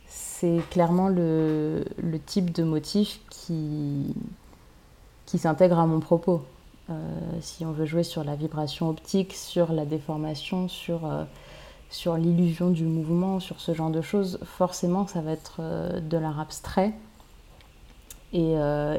[0.06, 4.14] c'est clairement le, le, type de motif qui,
[5.26, 6.44] qui s'intègre à mon propos.
[6.90, 6.94] Euh,
[7.40, 11.24] si on veut jouer sur la vibration optique, sur la déformation, sur, euh,
[11.90, 15.62] sur l'illusion du mouvement, sur ce genre de choses, forcément ça va être
[16.02, 16.94] de l'art abstrait.
[18.34, 18.54] Et,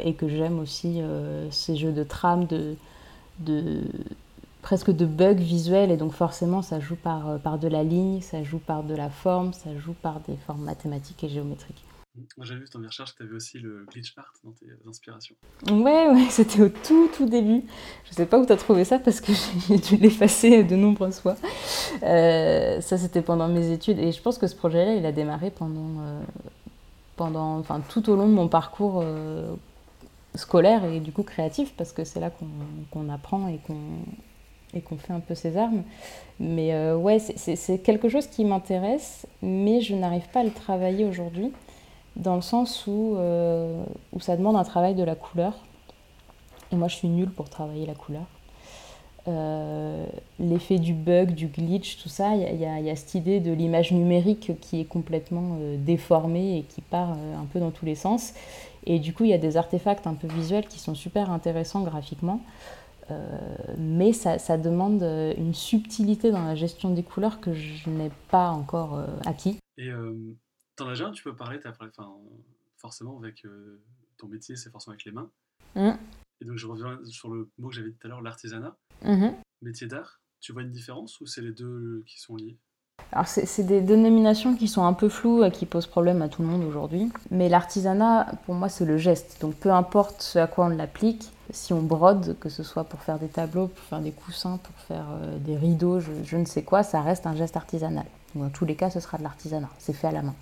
[0.05, 1.01] et que j'aime aussi
[1.51, 2.77] ces jeux de trame, de,
[3.39, 3.81] de,
[4.63, 8.21] presque de bugs visuels et donc forcément ça joue par, euh, par de la ligne,
[8.21, 11.85] ça joue par de la forme, ça joue par des formes mathématiques et géométriques.
[12.37, 14.67] Moi j'ai vu dans mes recherches que tu avais aussi le glitch art dans tes
[14.89, 15.35] inspirations.
[15.71, 17.65] Ouais, ouais, c'était au tout tout début.
[18.05, 19.33] Je sais pas où tu as trouvé ça parce que
[19.69, 21.37] j'ai dû l'effacer de nombreuses fois.
[22.03, 25.51] Euh, ça c'était pendant mes études et je pense que ce projet-là il a démarré
[25.51, 26.21] pendant, euh,
[27.17, 29.05] pendant, enfin, tout au long de mon parcours
[30.35, 32.31] scolaire et du coup créatif parce que c'est là
[32.91, 34.05] qu'on apprend et qu'on
[34.75, 35.83] et qu'on fait un peu ses armes.
[36.41, 41.05] Mais euh, ouais, c'est quelque chose qui m'intéresse, mais je n'arrive pas à le travailler
[41.05, 41.53] aujourd'hui,
[42.17, 45.55] dans le sens où, euh, où ça demande un travail de la couleur.
[46.73, 48.25] Et moi, je suis nulle pour travailler la couleur.
[49.29, 50.05] Euh,
[50.41, 53.93] l'effet du bug, du glitch, tout ça, il y, y, a cette idée de l'image
[53.93, 58.33] numérique qui est complètement déformée et qui part un peu dans tous les sens.
[58.85, 61.83] Et du coup, il y a des artefacts un peu visuels qui sont super intéressants
[61.83, 62.41] graphiquement.
[63.11, 67.91] Euh, mais ça, ça, demande euh, une subtilité dans la gestion des couleurs que je
[67.91, 69.59] n'ai pas encore euh, acquis.
[69.77, 69.91] Et
[70.77, 71.73] dans la tu peux parler, as
[72.77, 73.45] forcément avec
[74.19, 75.31] ton métier, c'est forcément avec les mains.
[75.75, 75.93] Mmh.
[76.41, 78.77] Et donc je reviens sur le mot que j'avais dit tout à l'heure, l'artisanat.
[79.03, 79.29] Mmh.
[79.63, 82.59] Métier d'art, tu vois une différence ou c'est les deux qui sont liés?
[83.11, 86.43] Alors c'est des dénominations qui sont un peu floues et qui posent problème à tout
[86.43, 87.11] le monde aujourd'hui.
[87.31, 89.39] Mais l'artisanat, pour moi, c'est le geste.
[89.41, 93.01] Donc peu importe ce à quoi on l'applique, si on brode, que ce soit pour
[93.01, 95.07] faire des tableaux, pour faire des coussins, pour faire
[95.39, 98.07] des rideaux, je, ne sais quoi, ça reste un geste artisanal.
[98.35, 100.35] dans tous les cas, ce sera de l'artisanat, c'est fait à la main.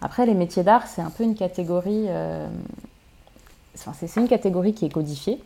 [0.00, 2.06] Après, les métiers d'art, c'est un peu une catégorie.
[3.74, 5.42] c'est une catégorie qui est codifiée.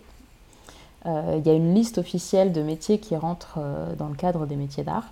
[1.04, 3.60] Il y a une liste officielle de métiers qui rentrent
[3.98, 5.10] dans le cadre des métiers d'art.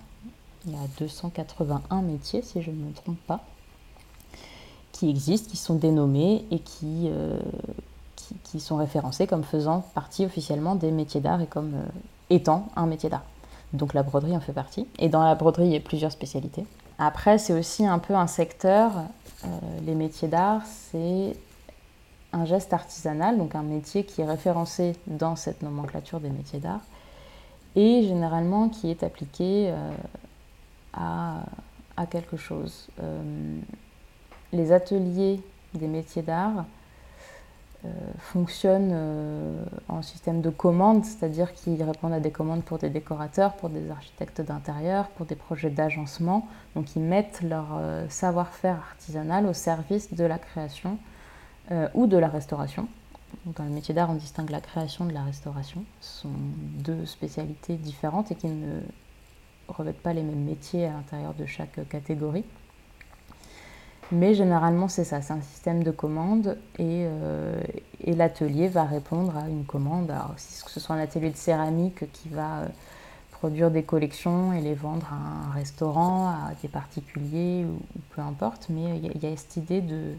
[0.65, 3.45] Il y a 281 métiers, si je ne me trompe pas,
[4.91, 7.39] qui existent, qui sont dénommés et euh,
[8.43, 11.85] qui, sont référencés comme faisant partie officiellement des métiers d'art et comme euh,
[12.29, 13.23] étant un métier d'art.
[13.73, 14.87] Donc la broderie en fait partie.
[14.97, 16.65] Et dans la broderie, il y a plusieurs spécialités.
[16.97, 18.91] Après, c'est aussi un peu un secteur.
[19.45, 19.47] Euh,
[19.85, 21.35] les métiers d'art, c'est
[22.33, 26.81] un geste artisanal, donc un métier qui est référencé dans cette nomenclature des métiers d'art
[27.75, 29.73] et généralement qui est appliqué
[30.93, 32.87] à, quelque chose.
[33.01, 33.59] Euh,
[34.53, 35.41] les ateliers
[35.73, 36.61] des métiers d'art euh,
[38.17, 43.53] fonctionnent euh, en système de commandes, c'est-à-dire qu'ils répondent à des commandes pour des décorateurs,
[43.53, 46.47] pour des architectes d'intérieur, pour des projets d'agencement.
[46.75, 47.67] Donc ils mettent leur
[48.09, 50.97] savoir-faire artisanal au service de la création
[51.93, 52.87] ou de la restauration.
[53.45, 55.83] dans le métier d'art, on distingue la création de la restauration.
[56.01, 56.29] Ce sont
[56.83, 58.81] deux spécialités différentes et qui ne
[59.67, 62.43] revêtent pas les mêmes métiers à l'intérieur de chaque catégorie.
[64.11, 67.61] Mais généralement, c'est ça, c'est un système de commande et, euh,
[68.01, 70.09] et l'atelier va répondre à une commande.
[70.09, 72.67] Alors, si ce soit un atelier de céramique qui va euh,
[73.31, 77.79] produire des collections et les vendre à un restaurant, à des particuliers ou,
[78.15, 80.13] peu importe, mais il y, a cette idée de,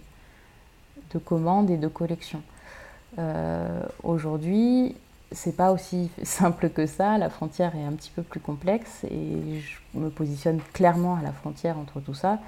[1.12, 2.42] de commande et de collection.
[3.18, 4.94] Euh, aujourd'hui,
[5.33, 7.18] c'est pas aussi simple que ça.
[7.18, 11.33] La frontière est un petit peu plus complexe et je me positionne clairement à la
[11.33, 12.38] frontière entre tout ça.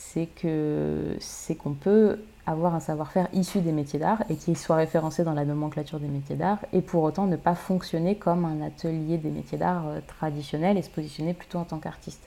[0.00, 4.76] C'est que c'est qu'on peut avoir un savoir-faire issu des métiers d'art et qu'il soit
[4.76, 8.62] référencé dans la nomenclature des métiers d'art et pour autant ne pas fonctionner comme un
[8.62, 12.22] atelier des métiers d'art euh, traditionnel et se positionner plutôt en tant qu'artiste.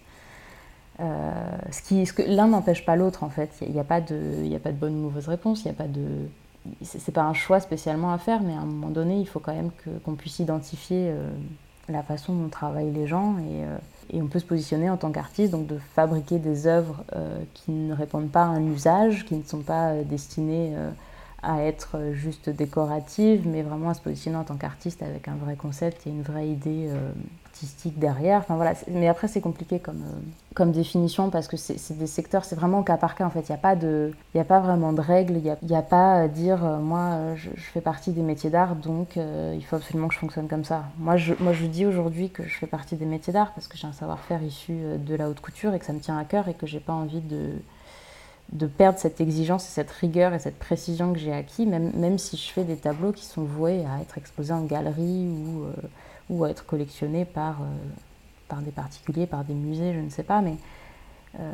[1.00, 1.32] Euh,
[1.72, 3.50] ce qui, ce que l'un n'empêche pas l'autre en fait.
[3.62, 5.64] Il n'y a, pas de, a pas de bonne ou mauvaise réponse.
[5.64, 6.04] Il n'y a pas de
[6.84, 9.54] c'est pas un choix spécialement à faire, mais à un moment donné, il faut quand
[9.54, 9.72] même
[10.06, 11.30] qu'on puisse identifier euh,
[11.90, 13.36] la façon dont travaillent les gens
[14.12, 17.72] et, on peut se positionner en tant qu'artiste, donc de fabriquer des œuvres euh, qui
[17.72, 20.76] ne répondent pas à un usage, qui ne sont pas destinées
[21.44, 25.56] à être juste décoratives, mais vraiment à se positionner en tant qu'artiste avec un vrai
[25.56, 26.90] concept et une vraie idée
[27.62, 28.44] artistique derrière.
[28.90, 30.04] Mais après, c'est compliqué comme,
[30.60, 33.42] euh, définition parce que c'est des secteurs, c'est vraiment cas par cas en fait.
[33.42, 36.64] Il n'y a, pas a pas vraiment de règles, il n'y a, pas à dire
[36.64, 40.20] euh, moi je, fais partie des métiers d'art donc euh, il faut absolument que je
[40.20, 40.84] fonctionne comme ça.
[40.98, 43.78] Moi je, moi, je dis aujourd'hui que je fais partie des métiers d'art parce que
[43.78, 46.48] j'ai un savoir-faire issu de la haute couture et que ça me tient à cœur
[46.48, 47.52] et que j'ai pas envie de
[48.52, 52.18] de perdre cette exigence et cette rigueur et cette précision que j'ai acquis, même, même
[52.18, 55.68] si je fais des tableaux qui sont voués à être exposés en galerie ou,
[56.32, 57.66] ou à être collectionné par, euh,
[58.48, 60.56] par des particuliers, par des musées, je ne sais pas, mais
[61.40, 61.54] euh,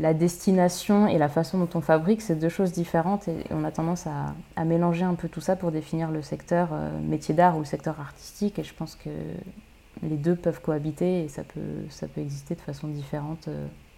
[0.00, 3.70] la destination et la façon dont on fabrique, c'est deux choses différentes et on a
[3.70, 7.56] tendance à, à, mélanger un peu tout ça pour définir le secteur euh, métier d'art
[7.56, 9.10] ou le secteur artistique et je pense que
[10.02, 13.48] les deux peuvent cohabiter et ça peut, ça peut exister de façon différente,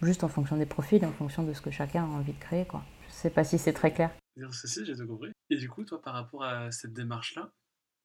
[0.01, 2.65] juste en fonction des profils, en fonction de ce que chacun a envie de créer.
[2.65, 2.81] Quoi.
[3.07, 4.09] Je ne sais pas si c'est très clair.
[4.35, 5.31] J'ai tout compris.
[5.51, 7.51] Et du coup, toi, par rapport à cette démarche-là,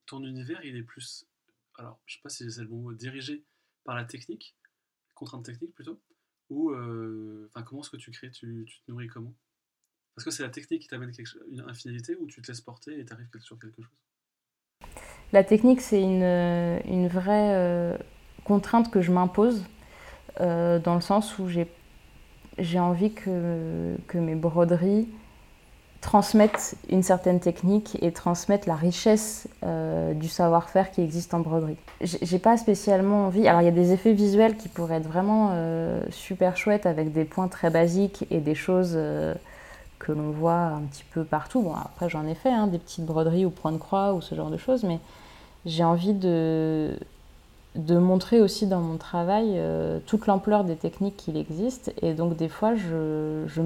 [0.05, 1.25] ton univers, il est plus
[1.79, 3.45] alors je sais pas si c'est le bon mot, dirigé
[3.85, 4.57] par la technique,
[5.15, 6.01] contrainte technique plutôt,
[6.51, 9.35] ou euh, enfin comment est-ce que tu crées, tu, te nourris comment?
[10.15, 11.13] Parce que c'est la technique qui t'amène
[11.51, 14.89] une, infinité ou tu te laisses porter et tu arrives sur quelque chose?
[15.33, 17.99] La technique, c'est une, euh, une, vraie euh,
[18.45, 19.65] contrainte que je m'impose,
[20.39, 25.09] dans le sens où j'ai envie que, que mes broderies
[26.07, 31.77] transmettre une certaine technique et transmettre la richesse euh, du savoir-faire qui existe en broderie.
[32.01, 33.49] J'ai pas spécialement envie.
[33.49, 37.13] Alors il y a des effets visuels qui pourraient être vraiment euh, super chouettes avec
[37.13, 39.35] des points très basiques et des choses euh,
[39.99, 41.61] que l'on voit un petit peu partout.
[41.63, 44.37] Bon après j'en ai fait hein, des petites broderies ou points de croix ou ce
[44.37, 45.01] genre de choses, mais
[45.67, 46.97] j'ai envie de
[47.75, 49.61] de montrer aussi dans mon travail
[50.07, 53.61] toute l'ampleur des techniques qu'il existe et donc des fois je, je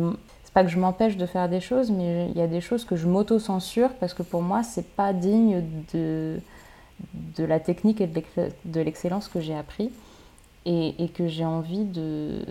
[0.53, 2.97] pas que je m'empêche de faire des choses, mais il y a des choses que
[2.97, 5.63] je m'auto-censure parce que pour moi, c'est pas digne
[5.95, 6.41] de,
[7.39, 9.91] la technique et de l'excellence que j'ai appris
[10.67, 12.45] et, que j'ai envie de,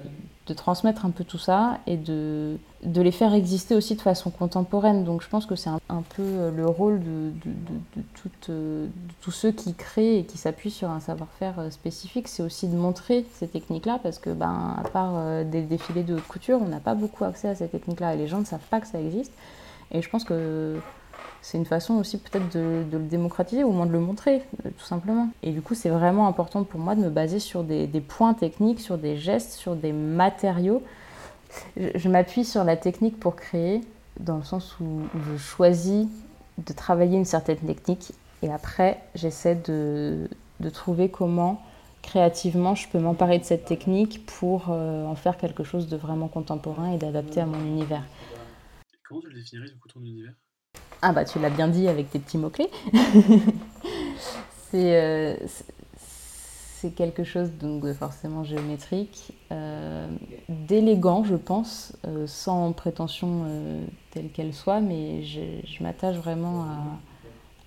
[0.50, 4.30] de, transmettre un peu tout ça et de, de, les faire exister aussi de façon
[4.30, 5.04] contemporaine.
[5.04, 8.90] Donc je pense que c'est un, un, peu euh, le rôle de, euh, de,
[9.22, 12.76] tous ceux qui créent et qui s'appuient sur un savoir-faire euh, spécifique, c'est aussi de
[12.76, 16.96] montrer ces techniques-là parce que, ben, à part des défilés de couture, on n'a pas
[16.96, 19.32] beaucoup accès à ces techniques-là et les gens ne savent pas que ça existe.
[19.92, 20.80] Et je pense que
[21.42, 24.70] c'est une façon aussi peut-être de, le démocratiser ou au moins de le montrer, euh,
[24.78, 25.30] tout simplement.
[25.42, 28.80] Et du coup, c'est vraiment important pour moi de me baser sur des, points techniques,
[28.80, 30.84] sur des gestes, sur des matériaux.
[31.78, 33.82] Je, m'appuie sur la technique pour créer,
[34.20, 36.08] dans le sens où, je choisis
[36.58, 38.12] de travailler une certaine technique
[38.44, 40.28] et après, j'essaie de,
[40.74, 41.62] trouver comment
[42.02, 46.28] créativement je peux m'emparer de cette technique pour euh, en faire quelque chose de vraiment
[46.28, 48.04] contemporain et d'adapter à mon univers.
[49.04, 50.34] Comment tu le définirais du coup ton univers?
[51.02, 52.70] Ah bah tu l'as bien dit avec tes petits mots-clés.
[54.76, 55.36] Euh,
[56.82, 60.08] c'est quelque chose donc, de forcément géométrique, euh,
[60.48, 63.46] d'élégant je pense, euh, sans prétention
[64.12, 66.66] telle qu'elle soit, mais je, je m'attache vraiment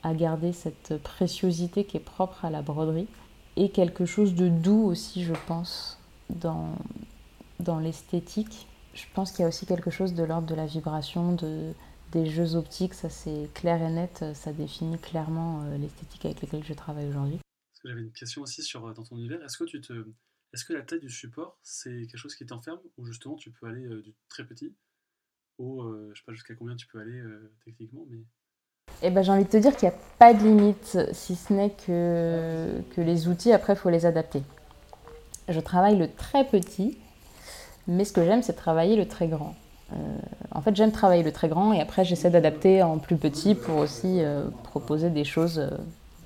[0.02, 3.08] à, à, garder cette préciosité qui est propre à la broderie
[3.56, 5.98] et quelque chose de doux aussi je pense
[6.30, 6.68] dans,
[7.60, 8.66] dans l'esthétique.
[8.94, 11.72] Je pense qu'il y a aussi quelque chose de l'ordre de la vibration, de,
[12.12, 16.64] des jeux optiques, ça c'est clair et net, ça définit clairement euh, l'esthétique avec laquelle
[16.64, 17.38] je travaille aujourd'hui.
[17.84, 19.42] J'avais une question aussi sur euh, dans ton univers.
[19.42, 19.92] Est-ce que tu te,
[20.52, 23.66] est-ce que la taille du support c'est quelque chose qui t'enferme ou justement tu peux
[23.66, 24.74] aller euh, du très petit
[25.58, 27.22] au, je sais pas jusqu'à combien tu peux aller
[27.64, 28.24] techniquement, mais
[29.02, 31.52] eh ben, j'ai envie de te dire qu'il n'y a pas de limite, si ce
[31.52, 34.42] n'est que, que les outils, après, il faut les adapter.
[35.48, 36.98] Je travaille le très petit,
[37.86, 39.54] mais ce que j'aime, c'est travailler le très grand.
[39.92, 40.18] Euh,
[40.54, 43.76] en fait, j'aime travailler le très grand et après, j'essaie d'adapter en plus petit pour
[43.78, 45.70] aussi euh, proposer des choses euh,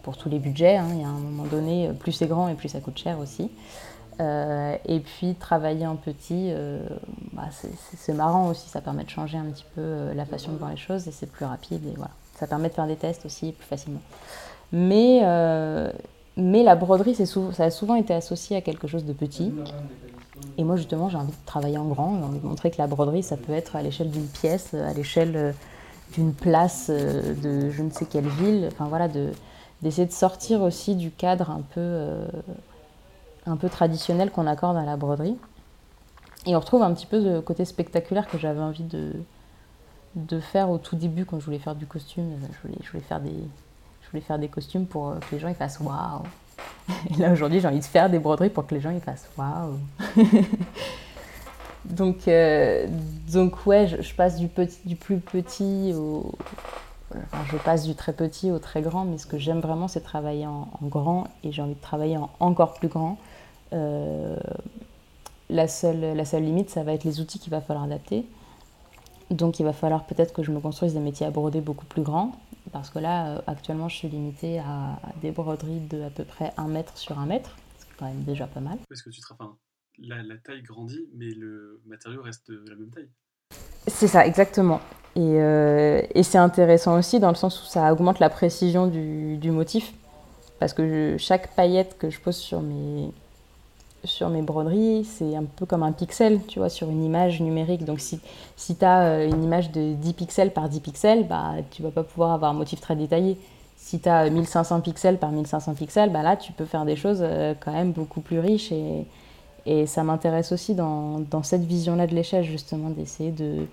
[0.02, 0.76] pour tous les budgets.
[0.76, 0.88] Hein.
[0.92, 3.50] Il y a un moment donné, plus c'est grand et plus ça coûte cher aussi.
[4.18, 6.52] et puis travailler en petit,
[7.32, 7.48] bah,
[7.96, 10.76] c'est marrant aussi, ça permet de changer un petit peu la façon de voir les
[10.76, 12.12] choses et c'est plus rapide et voilà.
[12.38, 14.00] Ça permet de faire des tests aussi plus facilement.
[14.72, 15.22] Mais,
[16.36, 19.52] mais la broderie, ça a souvent été associé à quelque chose de petit.
[20.58, 22.86] Et moi, justement, j'ai envie de travailler en grand, j'ai envie de montrer que la
[22.86, 25.52] broderie, ça peut être à l'échelle d'une pièce, à l'échelle euh,
[26.12, 28.68] d'une place euh, de je ne sais quelle ville.
[28.72, 29.08] Enfin voilà,
[29.82, 32.26] d'essayer de, sortir aussi du cadre un peu, euh,
[33.44, 35.36] un peu traditionnel qu'on accorde à la broderie.
[36.46, 39.12] Et on retrouve un petit peu ce côté spectaculaire que j'avais envie de,
[40.14, 42.30] de faire au tout début quand je voulais faire du costume.
[42.40, 43.34] Je voulais, je voulais, faire, des,
[44.02, 46.22] je voulais faire des costumes pour que les gens ils fassent waouh
[47.10, 49.28] Et là, aujourd'hui, j'ai envie de faire des broderies pour que les gens ils fassent
[49.36, 49.78] waouh.
[51.84, 52.86] donc, euh,
[53.32, 56.32] donc, ouais, je, passe du, petit, du plus petit au.
[57.10, 60.00] Enfin, je passe du très petit au très grand, mais ce que j'aime vraiment, c'est
[60.00, 63.16] travailler en, grand et j'ai envie de travailler en encore plus grand.
[63.72, 64.36] Euh,
[65.48, 68.26] la, seule, la seule limite, ça va être les outils qu'il va falloir adapter.
[69.30, 72.02] Donc, il va falloir peut-être que je me construise des métiers à broder beaucoup plus
[72.02, 72.32] grands.
[72.72, 76.52] Parce que là, euh, actuellement, je suis limitée à des broderies de à peu près
[76.56, 78.78] 1 mètre sur 1 mètre, c'est quand même déjà pas mal.
[78.88, 79.56] Parce que tu te enfin,
[79.98, 83.10] la, la, taille grandit, mais le matériau reste de la même taille.
[83.86, 84.80] C'est ça, exactement.
[85.14, 89.38] Et, euh, et c'est intéressant aussi dans le sens où ça augmente la précision du,
[89.38, 89.94] du motif.
[90.58, 93.12] Parce que chaque paillette que je pose sur mes,
[94.04, 97.84] sur mes broderies, c'est un peu comme un pixel, tu vois, sur une image numérique.
[97.84, 98.20] Donc si,
[98.56, 101.90] si tu as euh, une image de 10 pixels par 10 pixels, bah, tu vas
[101.90, 103.38] pas pouvoir avoir un motif très détaillé.
[103.76, 107.20] Si tu as 1500 pixels par 1500 pixels, bah, là, tu peux faire des choses
[107.20, 108.72] euh, quand même beaucoup plus riches.
[108.72, 109.06] Et,
[109.86, 113.66] ça m'intéresse aussi dans, dans cette vision-là de l'échelle, justement, d'essayer de,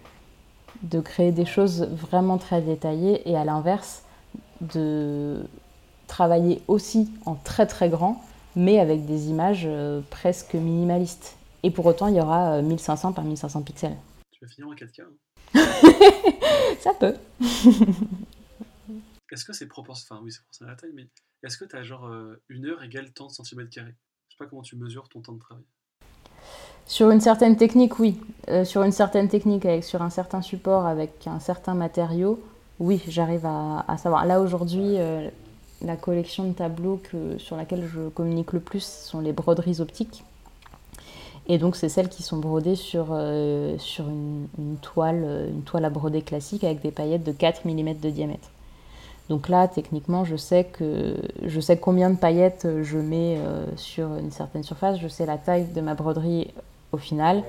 [0.82, 4.02] de créer des choses vraiment très détaillées et à l'inverse,
[4.62, 5.46] de
[6.08, 8.24] travailler aussi en très très grand
[8.56, 11.36] mais avec des images euh, presque minimalistes.
[11.64, 13.96] Et pour autant, il y aura 1500 euh, par 1500 pixels.
[14.32, 15.12] Tu vas finir en 4K hein
[16.80, 17.16] Ça peut.
[19.32, 21.10] est-ce que c'est proportionnel Enfin, oui, c'est proportionnel à la taille, mais
[21.44, 23.96] est-ce que tu as genre euh, une heure égale tant de centimètres carrés?
[24.30, 25.64] Je sais pas comment tu mesures ton temps de travail.
[26.86, 28.20] Sur une certaine technique, oui.
[28.66, 32.44] sur une certaine technique, avec, sur un certain support, avec un certain matériau,
[32.80, 34.26] oui, j'arrive à, savoir.
[34.26, 34.98] Là, aujourd'hui,
[35.84, 37.02] la collection de tableaux
[37.38, 40.24] sur laquelle je communique le plus sont les broderies optiques.
[41.48, 44.48] Et donc, c'est celles qui sont brodées sur, euh, sur une,
[44.82, 48.50] toile, une toile à broder classique avec des paillettes de 4 mm de diamètre.
[49.30, 54.16] Donc là, techniquement, je sais, que, je sais combien de paillettes je mets euh, sur
[54.16, 56.54] une certaine surface, je sais la taille de ma broderie
[56.92, 57.44] au final,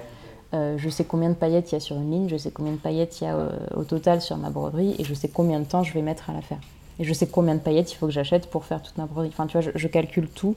[0.55, 2.73] euh, je sais combien de paillettes il y a sur une ligne, je sais combien
[2.73, 3.37] de paillettes il y a
[3.77, 6.33] au total sur ma broderie et je sais combien de temps je vais mettre à
[6.33, 6.61] la faire.
[6.99, 9.29] Et je sais combien de paillettes il faut que j'achète pour faire toute ma broderie.
[9.29, 10.55] Enfin, tu vois, je, calcule tout.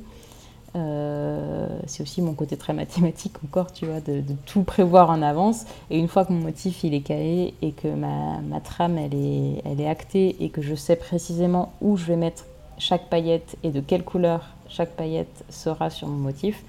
[0.75, 5.65] Euh, c'est aussi mon côté très mathématique encore, tu vois, de, tout prévoir en avance.
[5.89, 9.15] Et une fois que mon motif il est calé et que ma, ma, trame elle
[9.15, 12.45] est, elle est actée et que je sais précisément où je vais mettre
[12.77, 16.63] chaque paillette et de quelle couleur chaque paillette sera sur mon motif,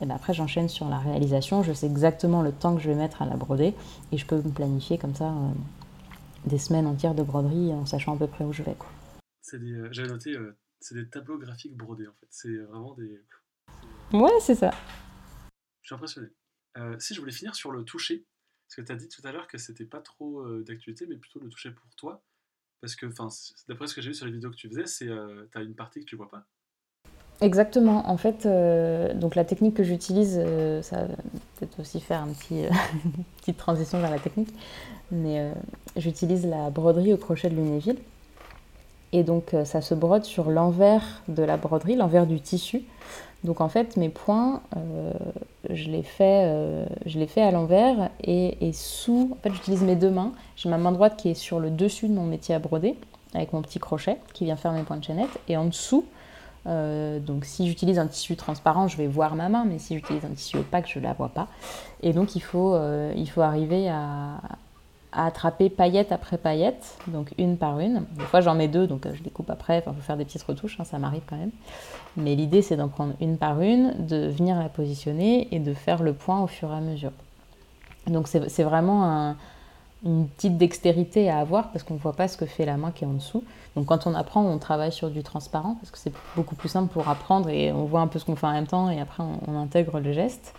[0.00, 1.62] et ben après j'enchaîne sur la réalisation.
[1.62, 3.74] Je sais exactement le temps que je vais mettre à la broder
[4.10, 5.26] et je peux me planifier comme ça.
[5.26, 5.50] Euh,
[6.44, 8.74] des semaines entières de broderie en sachant à peu près où je vais.
[8.76, 8.88] Quoi.
[9.42, 10.36] J'avais noté,
[10.80, 12.26] c'est des tableaux graphiques brodés en fait.
[12.30, 13.20] C'est vraiment des.
[14.12, 14.70] Ouais, c'est ça.
[15.82, 16.28] Je suis impressionné.
[16.98, 18.24] si je voulais finir sur le toucher,
[18.68, 21.40] parce que tu as dit tout à l'heure que c'était pas trop d'actualité, mais plutôt
[21.40, 22.24] le toucher pour toi.
[22.80, 23.06] Parce que,
[23.68, 25.74] d'après ce que j'ai vu sur les vidéos que tu faisais, c'est tu as une
[25.74, 26.46] partie que tu vois pas.
[27.42, 28.08] Exactement.
[28.08, 31.14] En fait, euh, donc la technique que j'utilise, euh, ça va
[31.56, 32.60] peut-être aussi faire un petit,
[33.04, 34.50] une petite transition vers la technique,
[35.10, 35.52] mais euh,
[35.96, 37.98] j'utilise la broderie au crochet de Lunéville.
[39.12, 42.82] Et donc ça se brode sur l'envers de la broderie, l'envers du tissu.
[43.44, 44.62] Donc en fait, mes points,
[45.68, 49.30] je les fais, je les fais à l'envers et, sous.
[49.32, 50.32] En fait, j'utilise mes deux mains.
[50.56, 52.96] J'ai ma main droite qui est sur le dessus de mon métier à broder
[53.34, 56.04] avec mon petit crochet qui vient faire mes points de chaînette, et en dessous
[56.66, 60.24] euh, donc si j'utilise un tissu transparent, je vais voir ma main, mais si j'utilise
[60.24, 61.48] un tissu opaque, je ne la vois pas.
[62.02, 64.40] Et donc euh, il faut arriver à,
[65.12, 68.04] attraper paillette après paillette, donc une par une.
[68.16, 70.24] Des fois j'en mets deux, donc euh, je découpe après, enfin, il faut faire des
[70.24, 71.52] petites retouches, hein, ça m'arrive quand même.
[72.16, 76.02] Mais l'idée c'est d'en prendre une par une, de venir la positionner et de faire
[76.02, 77.12] le point au fur et à mesure.
[78.06, 79.36] Donc c'est vraiment un,
[80.04, 82.90] une petite dextérité à avoir parce qu'on ne voit pas ce que fait la main
[82.90, 83.44] qui est en dessous.
[83.76, 86.92] Donc quand on apprend, on travaille sur du transparent parce que c'est beaucoup plus simple
[86.92, 89.22] pour apprendre et on voit un peu ce qu'on fait en même temps et après
[89.22, 90.54] on, intègre le geste.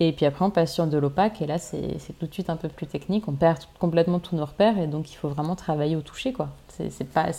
[0.00, 2.56] Et puis après on passe sur de l'opaque et là c'est tout de suite un
[2.56, 5.96] peu plus technique, on perd complètement tous nos repères et donc il faut vraiment travailler
[5.96, 6.50] au toucher quoi.
[6.68, 7.30] C'est pas,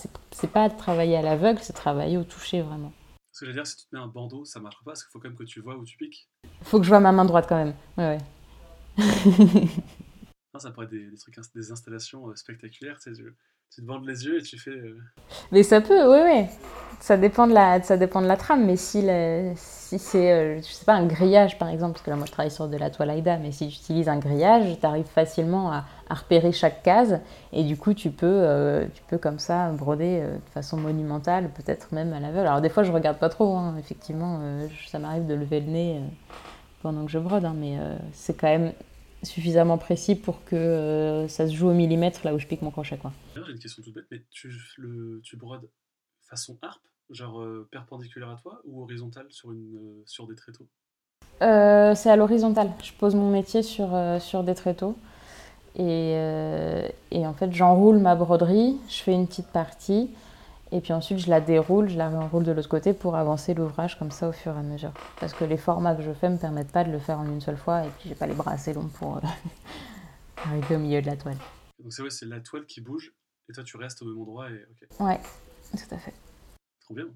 [0.51, 2.91] pas travailler à l'aveugle, c'est travailler au toucher vraiment.
[3.31, 5.03] Ce que je veux dire, si tu te mets un bandeau, ça marche pas parce
[5.03, 6.29] qu'il faut quand même que tu vois où tu piques.
[6.43, 7.73] Il faut que je vois ma main droite quand même.
[7.97, 8.17] Ouais,
[8.97, 9.69] ouais.
[10.59, 12.99] ça pourrait être des, trucs, des installations euh, spectaculaires.
[12.99, 13.21] Tu, sais,
[13.73, 14.71] tu, te bandes les yeux et tu fais.
[14.71, 14.97] Euh,
[15.51, 16.45] mais ça peut, oui, oui.
[16.99, 18.65] Ça dépend de la, ça dépend de la trame.
[18.65, 19.05] Mais si,
[19.55, 22.31] si c'est, euh, je sais pas, un grillage par exemple, parce que là moi je
[22.31, 25.71] travaille sur de la toile Aïda, mais si tu utilises un grillage, tu arrives facilement
[25.71, 27.19] à, repérer chaque case
[27.53, 32.13] et du coup tu peux, tu peux comme ça broder de façon monumentale, peut-être même
[32.13, 32.47] à l'aveugle.
[32.47, 33.75] Alors des fois je regarde pas trop, hein.
[33.77, 34.41] effectivement,
[34.87, 36.01] ça m'arrive de lever le nez
[36.81, 37.77] pendant que je brode, hein, mais
[38.11, 38.73] c'est quand même
[39.23, 42.71] suffisamment précis pour que euh, ça se joue au millimètre là où je pique mon
[42.71, 42.97] crochet.
[42.97, 43.11] Quoi.
[43.35, 45.69] J'ai une question toute bête, mais tu, le, tu brodes
[46.29, 50.67] façon harpe, genre euh, perpendiculaire à toi ou horizontale sur, une, euh, sur des tréteaux?
[51.41, 52.71] C'est à l'horizontale.
[52.83, 54.97] Je pose mon métier sur, sur des tréteaux.
[55.77, 56.11] Et,
[57.11, 60.09] et en fait, j'enroule ma broderie, je fais une petite partie.
[60.71, 63.97] Et puis ensuite, je la déroule, je la réenroule de l'autre côté pour avancer l'ouvrage
[63.97, 64.93] comme ça au fur et à mesure.
[65.19, 67.25] Parce que les formats que je fais ne me permettent pas de le faire en
[67.25, 69.21] une seule fois et puis j'ai pas les bras assez longs pour euh,
[70.37, 71.37] arriver au milieu de la toile.
[71.79, 73.13] Donc c'est vrai, c'est la toile qui bouge
[73.49, 74.99] et toi tu restes au même endroit et ok.
[74.99, 75.19] Ouais,
[75.71, 76.13] tout à fait.
[76.81, 77.07] Trop bien.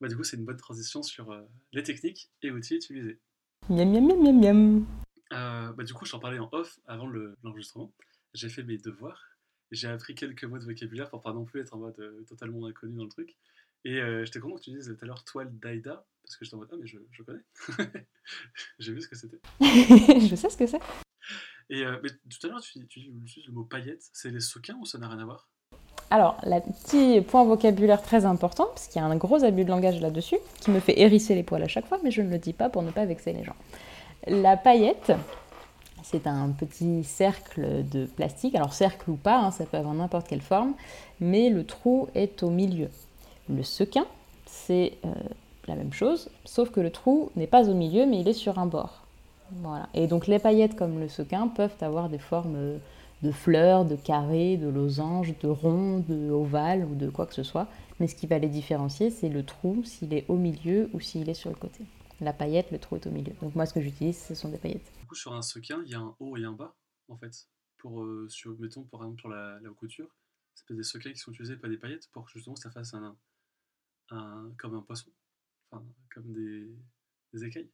[0.00, 3.20] Bah du coup, c'est une bonne transition sur euh, les techniques et outils utilisés.
[3.68, 4.86] Miam miam miam miam miam.
[5.32, 7.06] Euh, bah du coup, je t'en parlais en off avant
[7.42, 7.92] l'enregistrement.
[8.32, 9.33] j'ai fait mes devoirs
[9.70, 12.66] j'ai appris quelques mots de vocabulaire pour pas non plus être en mode euh, totalement
[12.66, 13.36] inconnu dans le truc.
[13.84, 16.54] Et euh, j'étais content que tu dises tout à l'heure toile d'Aïda, parce que j'étais
[16.54, 17.42] en mode ah, mais je, je connais.
[18.78, 19.40] j'ai vu ce que c'était.
[19.60, 20.80] je sais ce que c'est.
[21.70, 24.08] Et euh, mais tout à l'heure, tu, tu utilises le mot paillette.
[24.12, 25.48] C'est les sequins ou ça n'a rien à voir?
[26.10, 29.70] Alors, le petit point vocabulaire très important, parce qu'il y a un gros abus de
[29.70, 32.38] langage là-dessus, qui me fait hérisser les poils à chaque fois, mais je ne le
[32.38, 33.56] dis pas pour ne pas vexer les gens.
[34.26, 35.12] La paillette,
[36.04, 40.28] c'est un petit cercle de plastique, alors cercle ou pas, hein, ça peut avoir n'importe
[40.28, 40.74] quelle forme,
[41.18, 42.90] mais le trou est au milieu.
[43.48, 44.04] Le sequin,
[44.44, 45.14] c'est euh,
[45.66, 48.58] la même chose, sauf que le trou n'est pas au milieu, mais il est sur
[48.58, 49.02] un bord.
[49.62, 49.88] Voilà.
[49.94, 52.78] Et donc les paillettes comme le sequin peuvent avoir des formes
[53.22, 57.42] de fleurs, de carrés, de losanges, de ronds, de ovales ou de quoi que ce
[57.42, 57.66] soit.
[57.98, 61.30] Mais ce qui va les différencier, c'est le trou, s'il est au milieu ou s'il
[61.30, 61.84] est sur le côté.
[62.20, 63.32] La paillette, le trou est au milieu.
[63.40, 66.00] Donc moi, ce que j'utilise, ce sont des paillettes sur un sequin, il y a
[66.00, 66.76] un haut et un bas,
[67.08, 67.48] en fait.
[67.78, 70.08] Pour, euh, sur, mettons, par exemple, pour la, la couture,
[70.54, 73.16] c'est des sequins qui sont utilisés, pas des paillettes, pour que justement ça fasse un,
[74.10, 75.10] un comme un poisson,
[75.70, 77.70] comme des, écailles.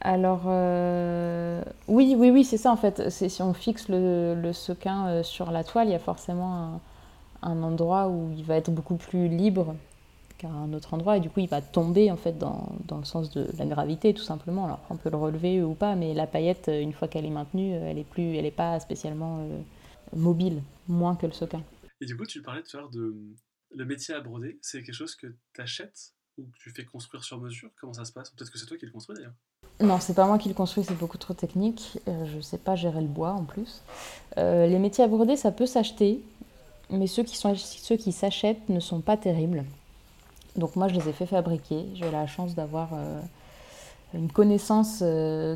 [0.00, 3.10] Alors, euh, oui, oui, oui, c'est ça en fait.
[3.10, 6.80] Si on fixe le, sequin euh, sur la toile, il y a forcément
[7.42, 9.76] un, endroit où il va être beaucoup plus libre
[10.38, 13.04] qu'à un autre endroit et du coup il va tomber en fait dans, dans, le
[13.04, 14.64] sens de la gravité tout simplement.
[14.64, 17.72] Alors on peut le relever ou pas, mais la paillette une fois qu'elle est maintenue,
[17.72, 19.60] elle est plus, elle est pas spécialement euh,
[20.16, 21.62] mobile, moins que le sequin.
[22.00, 23.14] Et du coup tu parlais tout à l'heure de
[23.74, 27.24] le métier à broder, c'est quelque chose que tu achètes ou que tu fais construire
[27.24, 27.70] sur mesure?
[27.80, 28.30] Comment ça se passe?
[28.30, 29.34] Peut-être que c'est toi qui le construis d'ailleurs.
[29.80, 31.98] Non, c'est pas moi qui le construis, c'est beaucoup trop technique.
[32.08, 33.82] Euh, je sais pas gérer le bois en plus.
[34.36, 36.22] Euh, les métiers à broder, ça peut s'acheter,
[36.90, 39.64] mais ceux qui, sont, ceux qui s'achètent ne sont pas terribles.
[40.58, 41.86] Donc moi, je les ai fait fabriquer.
[41.94, 43.20] J'ai la chance d'avoir euh,
[44.14, 45.02] une connaissance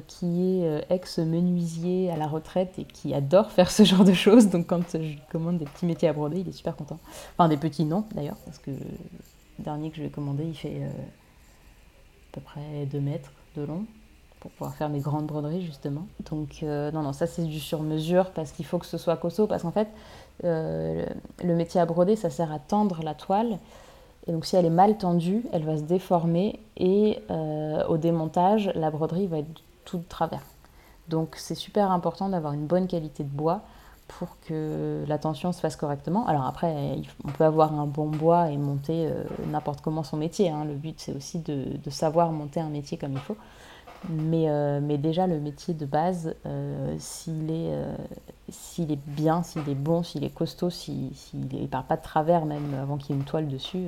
[0.07, 4.49] qui est ex-menuisier à la retraite et qui adore faire ce genre de choses.
[4.49, 6.99] Donc quand je commande des petits métiers à broder, il est super content.
[7.37, 10.55] Enfin des petits non d'ailleurs, parce que le dernier que je lui ai commandé, il
[10.55, 13.85] fait à peu près 2 mètres de long
[14.43, 16.09] pour pouvoir faire mes grandes broderies justement.
[16.31, 19.47] Donc euh, non, non, ça c'est du sur-mesure parce qu'il faut que ce soit costaud
[19.47, 19.87] parce qu'en fait,
[20.43, 21.07] euh,
[21.45, 23.61] le métier à broder, ça sert à tendre la toile.
[24.27, 28.71] Et donc si elle est mal tendue, elle va se déformer et euh, au démontage,
[28.75, 30.43] la broderie va être tout de travers.
[31.09, 33.63] Donc c'est super important d'avoir une bonne qualité de bois
[34.07, 36.27] pour que la tension se fasse correctement.
[36.27, 39.09] Alors après, on peut avoir un bon bois et monter
[39.47, 40.51] n'importe comment son métier.
[40.51, 40.65] Hein.
[40.65, 43.37] Le but, c'est aussi de, savoir monter un métier comme il faut.
[44.09, 47.97] Mais, euh, mais déjà, le métier de base, euh, s'il est, euh,
[48.49, 52.75] est bien, s'il est bon, s'il est costaud, s'il ne part pas de travers, même
[52.75, 53.87] avant qu'il y ait une toile dessus,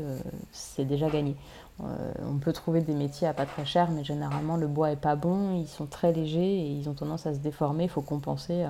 [0.52, 1.36] c'est déjà gagné.
[1.80, 5.16] on peut trouver des métiers à pas très cher, mais généralement, le bois est pas
[5.16, 8.66] bon, ils sont très légers et ils ont tendance à se déformer, il faut compenser.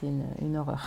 [0.00, 0.86] c'est une, horreur.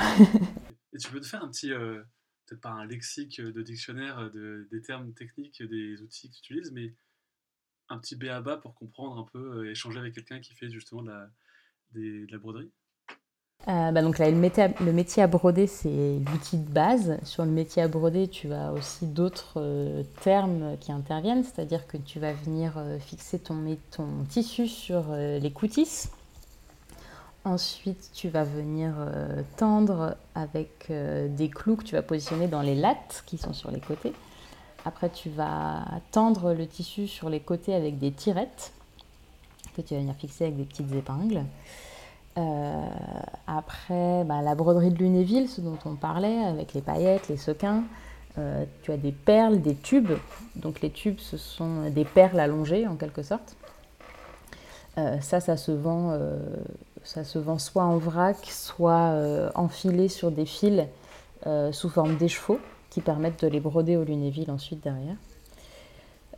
[0.93, 4.81] et tu peux te faire un petit, peut-être pas un lexique de dictionnaire de, des
[4.81, 6.95] termes techniques des outils que tu utilises, mais
[7.91, 10.69] un petit B à bas pour comprendre un peu, euh, échanger avec quelqu'un qui fait
[10.69, 11.27] justement de la,
[11.93, 12.71] de la broderie
[13.67, 17.19] euh, bah donc là, le métier, à, le métier à broder, c'est l'outil de base.
[17.23, 21.97] Sur le métier à broder, tu as aussi d'autres euh, termes qui interviennent, c'est-à-dire que
[21.97, 26.09] tu vas venir fixer ton, ton tissu sur les coutisses.
[27.43, 28.95] Ensuite, tu vas venir
[29.57, 33.79] tendre avec des clous que tu vas positionner dans les lattes qui sont sur les
[33.79, 34.13] côtés.
[34.85, 38.73] Après, tu vas tendre le tissu sur les côtés avec des tirettes
[39.75, 41.43] que tu vas venir fixer avec des petites épingles.
[42.37, 42.85] Euh,
[43.47, 47.83] après, bah, la broderie de Lunéville, ce dont on parlait, avec les paillettes, les sequins.
[48.37, 50.13] Euh, tu as des perles, des tubes.
[50.55, 53.55] Donc les tubes, ce sont des perles allongées en quelque sorte.
[54.97, 56.17] Euh, ça, ça se, vend,
[57.03, 59.13] ça se vend soit en vrac, soit
[59.55, 60.85] enfilé sur des fils
[61.71, 62.59] sous forme d'écheveau
[62.91, 65.15] qui permettent de les broder au lunéville ensuite derrière.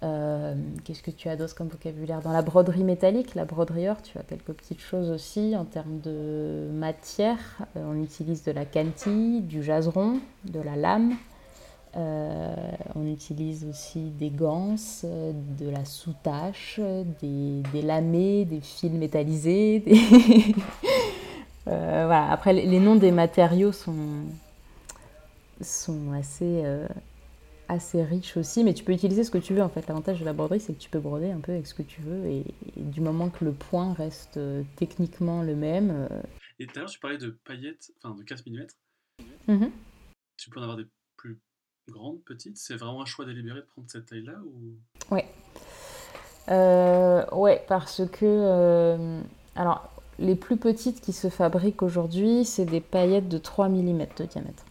[0.04, 4.18] Euh, qu'est-ce que tu d'autre comme vocabulaire Dans la broderie métallique, la broderie or, tu
[4.18, 7.40] as quelques petites choses aussi en termes de matière.
[7.78, 11.14] Euh, on utilise de la cantille, du jaseron, de la lame.
[11.96, 12.54] Euh,
[12.96, 16.80] on utilise aussi des ganses, de la soutache,
[17.22, 19.86] des, des lamés, des fils métallisés.
[21.66, 22.30] voilà.
[22.30, 23.96] Après, les noms des matériaux sont,
[25.64, 26.88] sont assez, euh,
[27.68, 29.88] assez riches aussi, mais tu peux utiliser ce que tu veux en fait.
[29.88, 32.02] L'avantage de la broderie, c'est que tu peux broder un peu avec ce que tu
[32.02, 32.46] veux, et,
[32.76, 35.92] du moment que le point reste euh, techniquement le même.
[35.92, 36.22] Euh,
[36.60, 38.68] et tout à l'heure, tu parlais de paillettes, enfin de 4 mm.
[39.48, 39.72] Mm-hmm.
[40.38, 40.88] Tu peux en avoir des
[41.18, 41.40] plus
[41.90, 42.58] grandes, petites?
[42.58, 44.78] C'est vraiment un choix délibéré de prendre cette taille-là ou...
[45.12, 45.28] Ouais.
[46.48, 49.22] ouais, parce que.
[49.56, 49.90] alors,
[50.20, 54.64] les plus petites qui se fabriquent aujourd'hui, c'est des paillettes de 3 mm de diamètre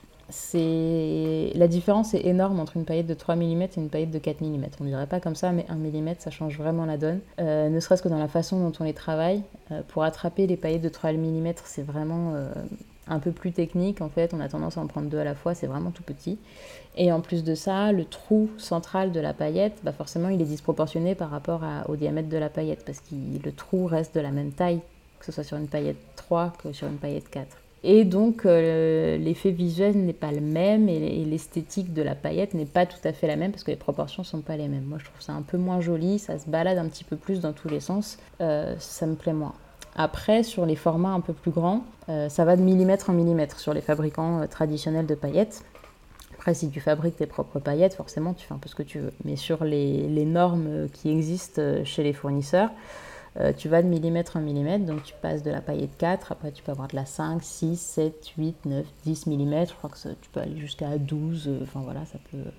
[0.55, 4.41] la différence est énorme entre une paillette de 3 mm et une paillette de 4
[4.41, 4.65] mm.
[4.81, 7.21] On ne dirait pas comme ça, mais 1 mm, ça change vraiment la donne.
[7.41, 9.43] Euh, ne serait-ce que dans la façon dont on les travaille.
[9.71, 12.53] Euh, pour attraper les paillettes de 3 mm, c'est vraiment euh,
[13.09, 14.01] un peu plus technique.
[14.01, 16.03] En fait, on a tendance à en prendre deux à la fois, c'est vraiment tout
[16.03, 16.39] petit.
[16.97, 20.47] Et en plus de ça, le trou central de la paillette, bah forcément, il est
[20.47, 24.31] disproportionné par rapport au diamètre de la paillette, parce que le trou reste de la
[24.31, 24.81] même taille,
[25.19, 27.62] que ce soit sur une paillette 3 que sur une paillette 4.
[27.85, 32.65] Et donc euh, l'effet visuel n'est pas le même et l'esthétique de la paillette n'est
[32.65, 34.85] pas tout à fait la même parce que les proportions sont pas les mêmes.
[34.85, 37.41] Moi je trouve ça un peu moins joli, ça se balade un petit peu plus
[37.41, 39.55] dans tous les sens, euh, ça me plaît moins.
[39.97, 43.59] Après sur les formats un peu plus grands, euh, ça va de millimètre en millimètre
[43.59, 45.65] sur les fabricants traditionnels de paillettes.
[46.35, 48.99] Après, si tu fabriques tes propres paillettes, forcément, tu fais un peu ce que tu
[48.99, 49.13] veux.
[49.25, 52.71] Mais sur les normes qui existent chez les fournisseurs,
[53.41, 56.53] euh, tu vas de millimètre en millimètre, donc tu passes de la paillette 4, après
[56.53, 59.97] tu peux avoir de la 5, 6, 7, 8, 9, 10 mm, je crois que
[59.97, 62.51] tu peux aller jusqu'à 12, euh, enfin voilà, ça peut,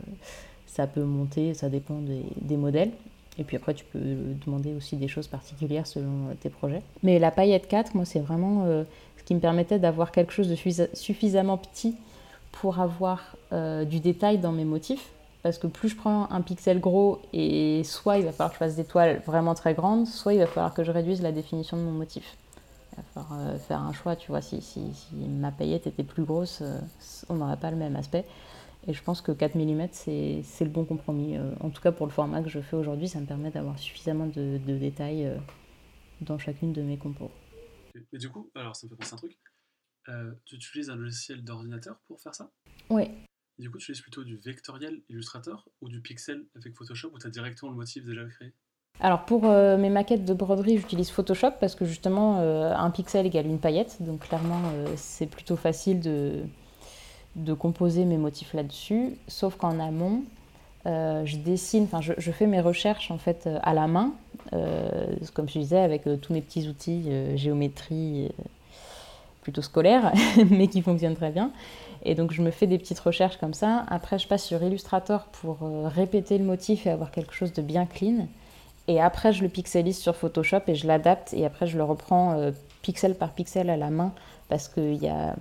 [0.65, 2.91] ça peut monter, ça dépend des, modèles.
[3.39, 3.99] Et puis après, tu peux
[4.45, 6.81] demander aussi des choses particulières selon euh, tes projets.
[7.01, 10.87] Mais la paillette 4, moi, c'est vraiment ce qui me permettait d'avoir quelque chose de
[10.93, 11.95] suffisamment petit
[12.51, 15.09] pour avoir du détail dans mes motifs
[15.43, 18.59] parce que plus je prends un pixel gros et soit il va falloir que je
[18.59, 21.75] fasse des toiles vraiment très grandes, soit il va falloir que je réduise la définition
[21.75, 22.37] de mon motif.
[22.93, 24.79] Il va falloir euh, faire un choix, tu vois, si, si,
[25.13, 26.79] ma paillette était plus grosse, euh,
[27.27, 28.25] on n'aurait pas le même aspect.
[28.87, 31.35] Et je pense que 4 mm, c'est le bon compromis.
[31.37, 33.77] Euh, en tout cas, pour le format que je fais aujourd'hui, ça me permet d'avoir
[33.77, 35.29] suffisamment de, de détails
[36.21, 37.31] dans chacune de mes compos.
[38.13, 39.37] Et du coup, alors ça me fait penser un truc.
[40.45, 42.49] tu utilises un logiciel d'ordinateur pour faire ça?
[42.89, 43.09] Oui,
[43.59, 47.27] du coup, tu utilises plutôt du vectoriel Illustrator ou du pixel avec Photoshop où tu
[47.27, 48.53] as directement le motif déjà créé?
[48.99, 53.25] Alors pour euh, mes maquettes de broderie, j'utilise Photoshop parce que justement euh, un pixel
[53.25, 56.43] égale une paillette, donc clairement euh, c'est plutôt facile de,
[57.35, 59.17] de composer mes motifs là-dessus.
[59.27, 60.23] Sauf qu'en amont,
[60.85, 64.13] je dessine, enfin je, fais mes recherches en fait à la main,
[65.33, 68.29] comme je disais avec tous mes petits outils géométrie
[69.41, 70.11] plutôt scolaire,
[70.49, 71.51] mais qui fonctionnent très bien.
[72.03, 73.85] Et donc je me fais des petites recherches comme ça.
[73.89, 77.85] Après je passe sur Illustrator pour répéter le motif et avoir quelque chose de bien
[77.85, 78.27] clean.
[78.87, 81.33] Et après, je le pixelise sur Photoshop et je l'adapte.
[81.33, 82.51] Et après, je le reprends euh,
[82.81, 84.11] pixel par pixel à la main
[84.49, 85.35] parce que y a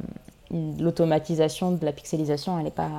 [0.53, 2.91] l'automatisation de la pixelisation, elle n'est pas,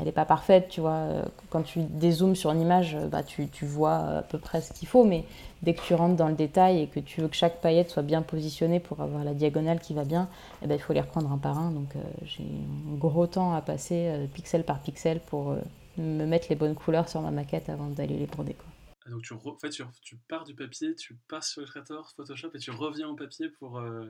[0.00, 0.68] elle est pas parfaite.
[0.68, 1.06] Tu vois,
[1.50, 4.88] quand tu dézoomes sur une image, bah, tu, tu, vois à peu près ce qu'il
[4.88, 5.04] faut.
[5.04, 5.24] Mais
[5.62, 8.02] dès que tu rentres dans le détail et que tu veux que chaque paillette soit
[8.02, 10.28] bien positionnée pour avoir la diagonale qui va bien,
[10.62, 11.70] eh ben, il faut les reprendre un par un.
[11.70, 15.56] Donc, euh, j'ai un gros temps à passer euh, pixel par pixel pour
[15.98, 18.54] me mettre les bonnes couleurs sur ma maquette avant d'aller les broder.
[18.54, 18.66] Quoi.
[19.06, 22.58] Ah, donc tu, en fait, tu, pars du papier, tu pars sur Illustrator, Photoshop et
[22.58, 23.78] tu reviens au papier pour...
[23.78, 24.04] Euh,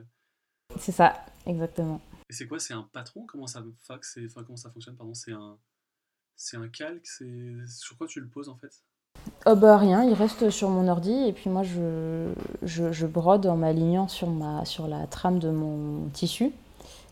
[0.77, 1.99] c'est ça, exactement.
[2.33, 3.27] Et c'est quoi C'est un patron?
[3.27, 5.13] Comment ça, enfin, comment ça fonctionne pardon?
[5.13, 5.55] C'est un,
[6.35, 7.05] c'est un calque?
[7.05, 8.71] Sur quoi tu le poses en fait?
[9.45, 13.55] Oh bah rien, il reste sur mon ordi et puis moi je, je, brode en
[13.55, 16.51] m'alignant sur, ma, sur la trame de mon tissu.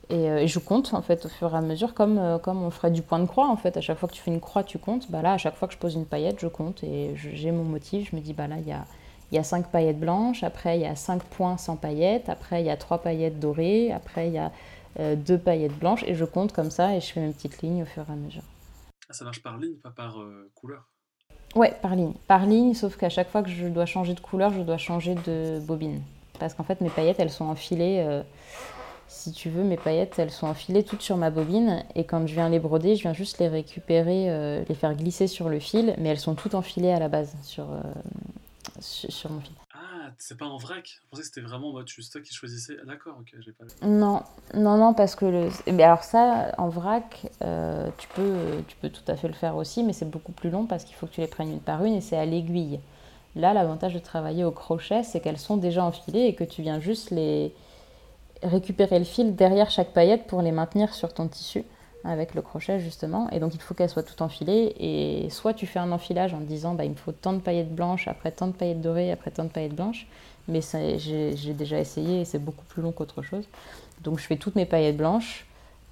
[0.10, 2.72] Euh, et, je compte en fait au fur et à mesure, comme, euh, comme on
[2.72, 3.78] ferait du point de croix en fait.
[3.78, 5.12] À chaque fois que tu fais une croix, tu comptes.
[5.12, 7.64] Bah là, à chaque fois que je pose une paillette, je compte et j'ai mon
[7.64, 8.10] motif.
[8.10, 8.88] Je me dis, bah là, il y a,
[9.32, 12.62] il y a 5 paillettes blanches, après il y a 5 points sans paillettes, après
[12.62, 14.52] il y a 3 paillettes dorées, après il y a
[15.00, 17.84] euh, 2 paillettes blanches et je compte comme ça et je fais mes petites lignes
[17.84, 18.44] au fur et à mesure.
[19.10, 20.90] Ah, ça marche par ligne, pas par euh, couleur?
[21.56, 22.14] Ouais, par ligne.
[22.28, 25.16] Par ligne, sauf qu'à chaque fois que je dois changer de couleur, je dois changer
[25.16, 26.02] de bobine.
[26.40, 28.24] Parce qu'en fait, mes paillettes, elles sont enfilées
[29.12, 31.84] si tu veux, mes paillettes, elles sont enfilées toutes sur ma bobine.
[31.96, 35.28] Et quand je viens les broder, je viens juste les récupérer, euh, les faire glisser
[35.28, 35.94] sur le fil.
[35.98, 37.82] Mais elles sont toutes enfilées à la base sur, euh,
[38.80, 39.54] sur, mon fil.
[40.24, 42.78] C'est pas en vrac Je pensais que c'était vraiment moi, tu, toi qui choisissais.
[42.80, 43.66] Ah, d'accord, ok, j'ai pas.
[43.82, 44.22] Non,
[44.54, 45.50] non, non, parce que le.
[45.72, 49.56] Mais alors, ça, en vrac, euh, tu, peux, tu peux tout à fait le faire
[49.56, 51.84] aussi, mais c'est beaucoup plus long parce qu'il faut que tu les prennes une par
[51.84, 52.80] une et c'est à l'aiguille.
[53.36, 56.80] Là, l'avantage de travailler au crochet, c'est qu'elles sont déjà enfilées et que tu viens
[56.80, 57.52] juste les
[58.44, 61.64] récupérer le fil derrière chaque paillette pour les maintenir sur ton tissu
[62.04, 63.30] avec le crochet justement.
[63.32, 64.76] Et donc il faut qu'elle soit tout enfilée.
[64.80, 67.74] Et soit tu fais un enfilage en disant bah, il me faut tant de paillettes
[67.74, 70.08] blanches, après tant de paillettes dorées, après tant de paillettes blanches.
[70.48, 70.62] Mais
[70.98, 73.46] j'ai déjà essayé et c'est beaucoup plus long qu'autre chose.
[74.02, 75.46] Donc je fais toutes mes paillettes blanches,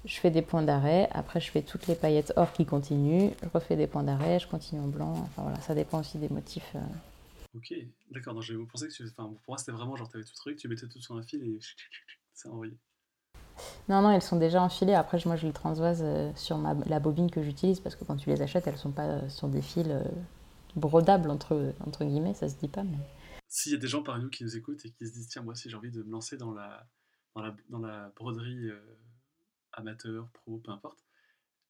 [0.04, 3.48] je fais des points d'arrêt, après je fais toutes les paillettes or qui continuent, je
[3.54, 5.12] refais des points d'arrêt, je continue en blanc.
[5.12, 6.72] Enfin voilà, ça dépend aussi des motifs.
[6.74, 6.80] Euh.
[7.56, 7.72] Ok,
[8.10, 8.42] d'accord.
[8.42, 9.04] Je pensais que tu...
[9.04, 11.42] enfin, pour moi c'était vraiment genre tu tout truc, tu mettais tout sur un fil
[11.44, 11.58] et
[12.48, 12.74] envoyé
[13.88, 14.94] Non, non, elles sont déjà enfilées.
[14.94, 18.16] Après, moi, je les transvase euh, sur ma, la bobine que j'utilise parce que quand
[18.16, 20.02] tu les achètes, elles sont pas euh, sur des fils euh,
[20.76, 22.82] brodables, entre, entre guillemets, ça se dit pas.
[22.82, 22.98] Mais...
[23.48, 25.42] S'il y a des gens parmi nous qui nous écoutent et qui se disent, tiens,
[25.42, 26.86] moi aussi, j'ai envie de me lancer dans la,
[27.34, 28.70] dans la, dans la broderie
[29.72, 30.98] amateur, pro, peu importe,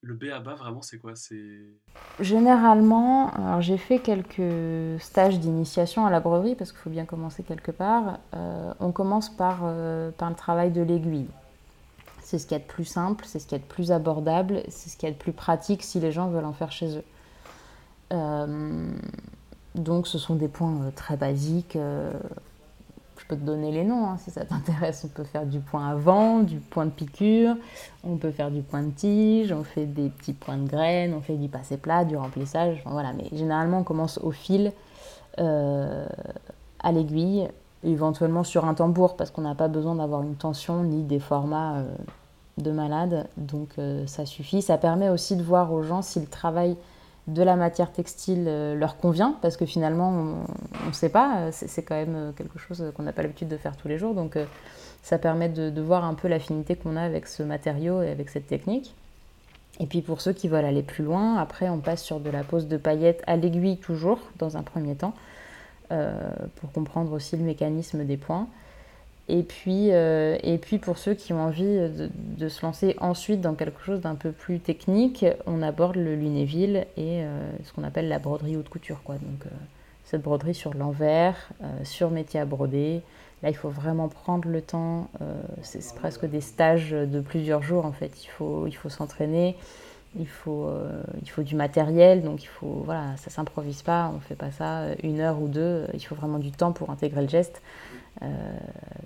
[0.03, 1.15] le B à bas, vraiment, c'est quoi?
[1.15, 1.75] C'est
[2.21, 7.43] Généralement, alors j'ai fait quelques stages d'initiation à la broderie parce qu'il faut bien commencer
[7.43, 8.19] quelque part.
[8.35, 11.29] Euh, on commence par, euh, par le travail de l'aiguille.
[12.31, 14.89] C'est ce qui est de plus simple, c'est ce qui est de plus abordable, c'est
[14.89, 17.05] ce qui est de plus pratique si les gens veulent en faire chez eux.
[18.13, 18.89] Euh,
[19.75, 21.77] donc ce sont des points très basiques
[23.31, 25.05] peux te donner les noms hein, si ça t'intéresse.
[25.05, 27.57] On peut faire du point à vent, du point de piqûre,
[28.03, 31.21] on peut faire du point de tige, on fait des petits points de graines, on
[31.21, 32.83] fait du passé plat, du remplissage.
[32.87, 34.73] voilà, mais généralement on commence au fil,
[35.39, 36.07] euh,
[36.81, 37.49] à l'aiguille,
[37.85, 41.77] éventuellement sur un tambour parce qu'on n'a pas besoin d'avoir une tension ni des formats
[41.79, 41.85] euh,
[42.63, 43.29] de malade.
[43.37, 44.63] Donc euh, ça suffit.
[44.63, 46.77] Ça permet aussi de voir aux gens s'ils travaillent
[47.27, 50.11] de la matière textile euh, leur convient, parce que finalement,
[50.85, 53.57] on ne sait pas, euh, c'est quand même quelque chose qu'on n'a pas l'habitude de
[53.57, 54.37] faire tous les jours, donc
[55.03, 58.47] ça permet de, voir un peu l'affinité qu'on a avec ce matériau et avec cette
[58.47, 58.95] technique.
[59.79, 62.43] Et puis pour ceux qui veulent aller plus loin, après on passe sur de la
[62.43, 65.15] pose de paillettes à l'aiguille toujours, dans un premier temps,
[65.89, 68.47] pour comprendre aussi le mécanisme des points.
[69.33, 71.79] Et puis, euh, et puis pour ceux qui ont envie
[72.37, 76.85] de, se lancer ensuite dans quelque chose d'un peu plus technique, on aborde le lunéville
[76.97, 79.01] et euh, ce qu'on appelle la broderie haute couture.
[79.05, 79.15] Quoi.
[79.15, 79.51] Donc, euh,
[80.03, 81.51] cette broderie sur l'envers,
[81.85, 83.03] sur métier à broder.
[83.45, 85.09] Là, il faut vraiment prendre le temps.
[85.63, 88.25] c'est presque des stages de plusieurs jours en fait.
[88.25, 89.57] Il faut, il faut s'entraîner.
[90.19, 90.69] Il faut,
[91.23, 94.87] il faut du matériel, donc il faut, voilà, ça s'improvise pas, on fait pas ça
[95.05, 97.63] une heure ou deux, il faut vraiment du temps pour intégrer le geste.
[98.23, 98.59] Euh,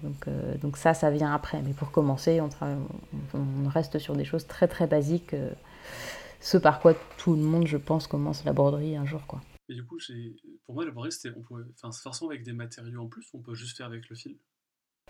[0.03, 1.63] donc, euh, donc ça, ça vient après.
[1.63, 2.49] Mais pour commencer, on,
[3.35, 5.35] on, reste sur des choses très très basiques.
[5.35, 5.51] Euh,
[6.41, 9.27] ce par quoi tout le monde, je pense, commence la broderie un jour.
[9.27, 9.41] Quoi.
[9.69, 9.99] Et du coup,
[10.67, 13.41] pour moi, la broderie, c'était, on pouvait, enfin, forcément avec des matériaux en plus, on
[13.41, 14.37] peut juste faire avec le fil?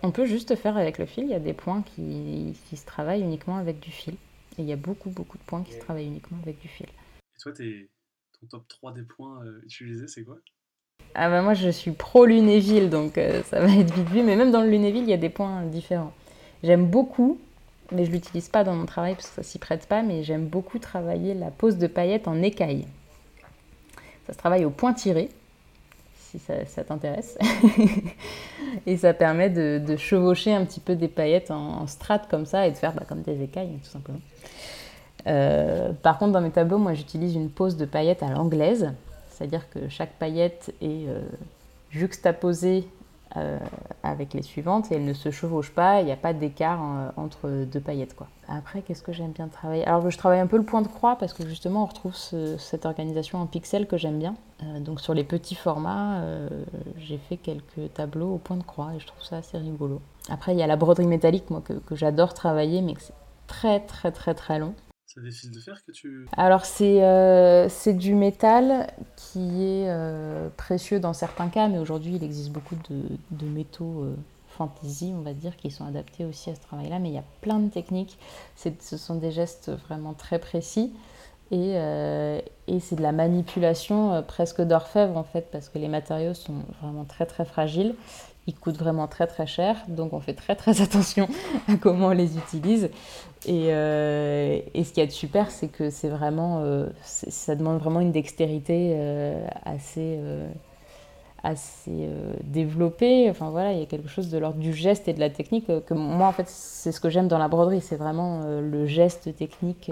[0.02, 1.24] On peut juste faire avec le fil.
[1.24, 4.16] Il y a des points qui, qui se travaillent uniquement avec du fil.
[4.58, 6.86] Et il y a beaucoup, beaucoup de points qui se travaillent uniquement avec du fil.
[6.86, 7.90] Et toi, tes,
[8.40, 10.38] ton top 3 des points euh, utilisés, c'est quoi?
[11.14, 14.22] Ah bah moi, je suis pro Lunéville, donc euh, ça va être vite vu.
[14.22, 16.12] Mais même dans le Lunéville, il y a des points différents.
[16.62, 17.40] J'aime beaucoup,
[17.92, 20.46] mais je l'utilise pas dans mon travail parce que ça s'y prête pas, mais j'aime
[20.46, 22.86] beaucoup travailler la pose de paillettes en écaille.
[24.26, 25.28] Ça se travaille au point tiré,
[26.38, 27.38] ça, t'intéresse.
[28.86, 32.66] et ça permet de, chevaucher un petit peu des paillettes en, en strates comme ça
[32.66, 34.20] et de faire bah, comme des écailles, tout simplement.
[35.26, 38.92] Euh, par contre, dans mes tableaux, moi, j'utilise une pose de paillettes à l'anglaise,
[39.30, 41.20] c'est-à-dire que chaque paillette est euh,
[41.90, 42.86] juxtaposée
[43.36, 43.58] euh,
[44.02, 47.10] avec les suivantes et elles ne se chevauchent pas, il n'y a pas d'écart euh,
[47.16, 48.14] entre deux paillettes.
[48.14, 48.28] Quoi.
[48.48, 49.84] Après, qu'est-ce que j'aime bien travailler?
[49.86, 52.56] Alors, je travaille un peu le point de croix parce que justement, on retrouve ce,
[52.58, 54.36] cette organisation en pixels que j'aime bien.
[54.62, 56.20] Euh, donc, sur les petits formats,
[56.98, 60.00] j'ai fait quelques tableaux au point de croix et je trouve ça assez rigolo.
[60.28, 63.14] Après, il y a la broderie métallique, moi, que j'adore travailler, mais que c'est
[63.46, 64.74] très, très, très, très long.
[65.14, 66.26] C'est des fils de fer que tu...
[66.36, 72.24] Alors c'est euh, du métal qui est euh, précieux dans certains cas, mais aujourd'hui il
[72.24, 74.16] existe beaucoup de, de métaux euh,
[74.48, 76.98] fantasy, on va dire, qui sont adaptés aussi à ce travail-là.
[76.98, 78.18] Mais il y a plein de techniques,
[78.56, 80.92] ce sont des gestes vraiment très précis.
[81.52, 86.34] Et, euh, et c'est de la manipulation presque d'orfèvre en fait, parce que les matériaux
[86.34, 87.94] sont vraiment très très fragiles
[88.46, 91.28] ils coûtent vraiment très très cher, donc on fait très très attention
[91.68, 92.90] à comment on les utilise.
[93.46, 98.00] Et, euh, et ce qui est super, c'est que c'est vraiment, euh, ça demande vraiment
[98.00, 100.18] une dextérité euh, assez,
[101.42, 102.08] assez
[102.42, 103.28] développée.
[103.30, 105.66] Enfin voilà, il y a quelque chose de l'ordre du geste et de la technique
[105.66, 109.34] que moi en fait c'est ce que j'aime dans la broderie, c'est vraiment le geste
[109.36, 109.90] technique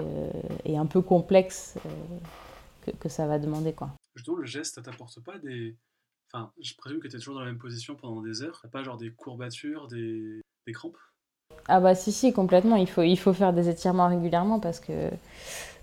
[0.65, 1.75] et un peu complexe
[2.85, 3.89] que, que, ça va demander quoi.
[4.15, 5.75] Justement, le geste, ça t'apporte pas des
[6.33, 8.59] Enfin, je présume que tu es toujours dans la même position pendant des heures.
[8.61, 10.97] T'as pas genre des courbatures, des, des crampes?
[11.67, 12.75] Ah bah si, si, complètement.
[12.75, 15.11] Il faut, il faut faire des étirements régulièrement parce que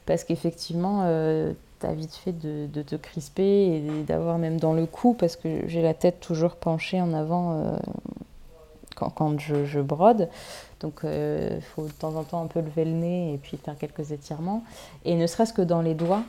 [0.07, 5.15] parce qu'effectivement, euh, t'as vite fait de, te crisper et d'avoir même dans le cou,
[5.15, 7.77] parce que j'ai la tête toujours penchée en avant euh,
[8.97, 10.29] quand, quand je, je, brode.
[10.81, 13.57] Donc il euh, faut de temps en temps un peu lever le nez et puis
[13.57, 14.65] faire quelques étirements.
[15.05, 16.25] Et ne serait-ce que dans les doigts,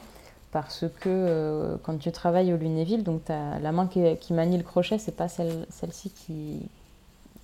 [0.51, 4.57] parce que euh, quand tu travailles au Lunéville, donc as la main qui, qui, manie
[4.57, 6.59] le crochet, c'est pas celle, celle-ci qui,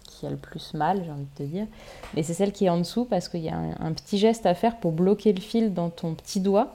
[0.08, 1.68] qui a le plus mal, j'ai envie de te dire,
[2.16, 4.54] mais c'est celle qui est en dessous parce qu'il y a un, petit geste à
[4.54, 6.74] faire pour bloquer le fil dans ton petit doigt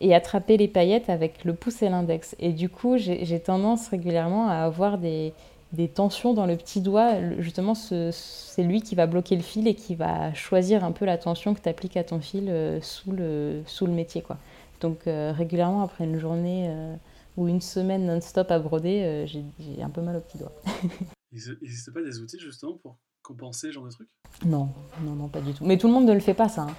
[0.00, 2.36] et attraper les paillettes avec le pouce et l'index.
[2.38, 5.32] Et du coup, j'ai tendance régulièrement à avoir des,
[5.72, 7.12] des tensions dans le petit doigt.
[7.38, 11.18] Justement, c'est lui qui va bloquer le fil et qui va choisir un peu la
[11.18, 14.20] tension que tu appliques à ton fil euh, sous, le, sous le métier.
[14.20, 14.36] Quoi.
[14.80, 16.96] Donc euh, régulièrement, après une journée euh,
[17.36, 20.52] ou une semaine non-stop à broder, euh, j'ai un peu mal au petit doigt.
[21.32, 24.08] Il n'existe pas des outils justement pour compenser ce genre de trucs
[24.44, 24.68] Non,
[25.02, 25.64] non, non, pas du tout.
[25.64, 26.62] Mais tout le monde ne le fait pas, ça.
[26.62, 26.74] Hein.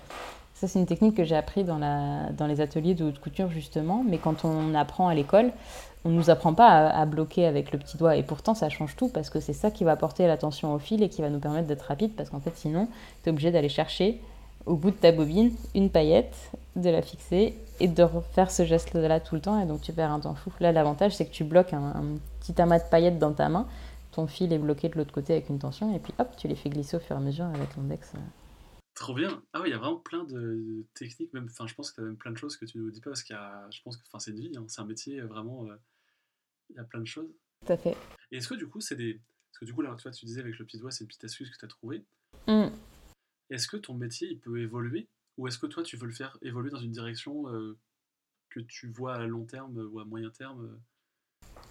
[0.56, 3.52] Ça, c'est une technique que j'ai appris dans, la, dans les ateliers de haute couture,
[3.52, 4.04] justement.
[4.08, 5.52] Mais quand on apprend à l'école,
[6.06, 8.16] on ne nous apprend pas à, à, bloquer avec le petit doigt.
[8.16, 11.04] Et pourtant, ça change tout parce que c'est ça qui va apporter l'attention au fil
[11.04, 12.14] et qui va nous permettre d'être rapide.
[12.16, 12.88] Parce qu'en fait, sinon,
[13.22, 14.20] tu es obligé d'aller chercher
[14.68, 19.20] au bout de ta bobine une paillette, de la fixer et de refaire ce geste-là
[19.20, 19.60] tout le temps.
[19.60, 20.52] Et donc, tu perds un temps fou.
[20.60, 23.68] Là, l'avantage, c'est que tu bloques un, un petit amas de paillettes dans ta main.
[24.12, 25.96] Ton fil est bloqué de l'autre côté avec une tension.
[25.96, 28.14] Et puis, hop, tu les fais glisser au fur et à mesure avec l'index.
[28.94, 29.42] Trop bien.
[29.54, 31.34] Ah oui, il y a vraiment plein de techniques.
[31.34, 32.92] Même, enfin, je pense que tu as même plein de choses que tu ne nous
[32.92, 34.52] dis pas parce qu'il y a, je pense que, enfin, c'est une vie.
[34.56, 35.66] Hein, c'est un métier vraiment.
[35.66, 35.76] Euh,
[36.70, 37.30] il y a plein de choses.
[37.66, 37.96] Tout à fait.
[38.32, 39.22] Et est-ce que du coup, c'est des,
[39.58, 41.24] parce que du coup là, toi, tu disais avec le petit doigt, c'est une petite
[41.24, 42.06] astuce que tu as trouvée.
[42.48, 42.68] Mm.
[43.50, 45.08] Est-ce que ton métier, il peut évoluer?
[45.38, 47.78] Ou est-ce que toi, tu veux le faire évoluer dans une direction euh,
[48.50, 50.78] que tu vois à long terme ou à moyen terme euh?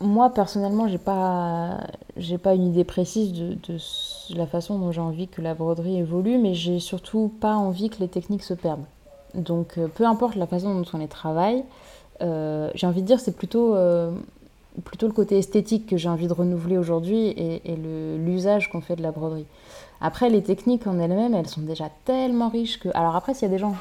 [0.01, 1.79] Moi personnellement, j'ai pas,
[2.19, 3.57] j'ai pas une idée précise de,
[4.35, 8.01] la façon dont j'ai envie que la broderie évolue, mais j'ai surtout pas envie que
[8.01, 8.85] les techniques se perdent.
[9.35, 11.65] Donc, euh, peu importe la façon dont on les travaille,
[12.21, 14.13] euh, j'ai envie de dire c'est plutôt, euh,
[14.85, 18.97] plutôt le côté esthétique que j'ai envie de renouveler aujourd'hui et, et l'usage qu'on fait
[18.97, 19.47] de la broderie.
[20.01, 22.89] Après, les techniques en elles-mêmes, elles sont déjà tellement riches que.
[22.95, 23.75] Alors après, s'il y a des gens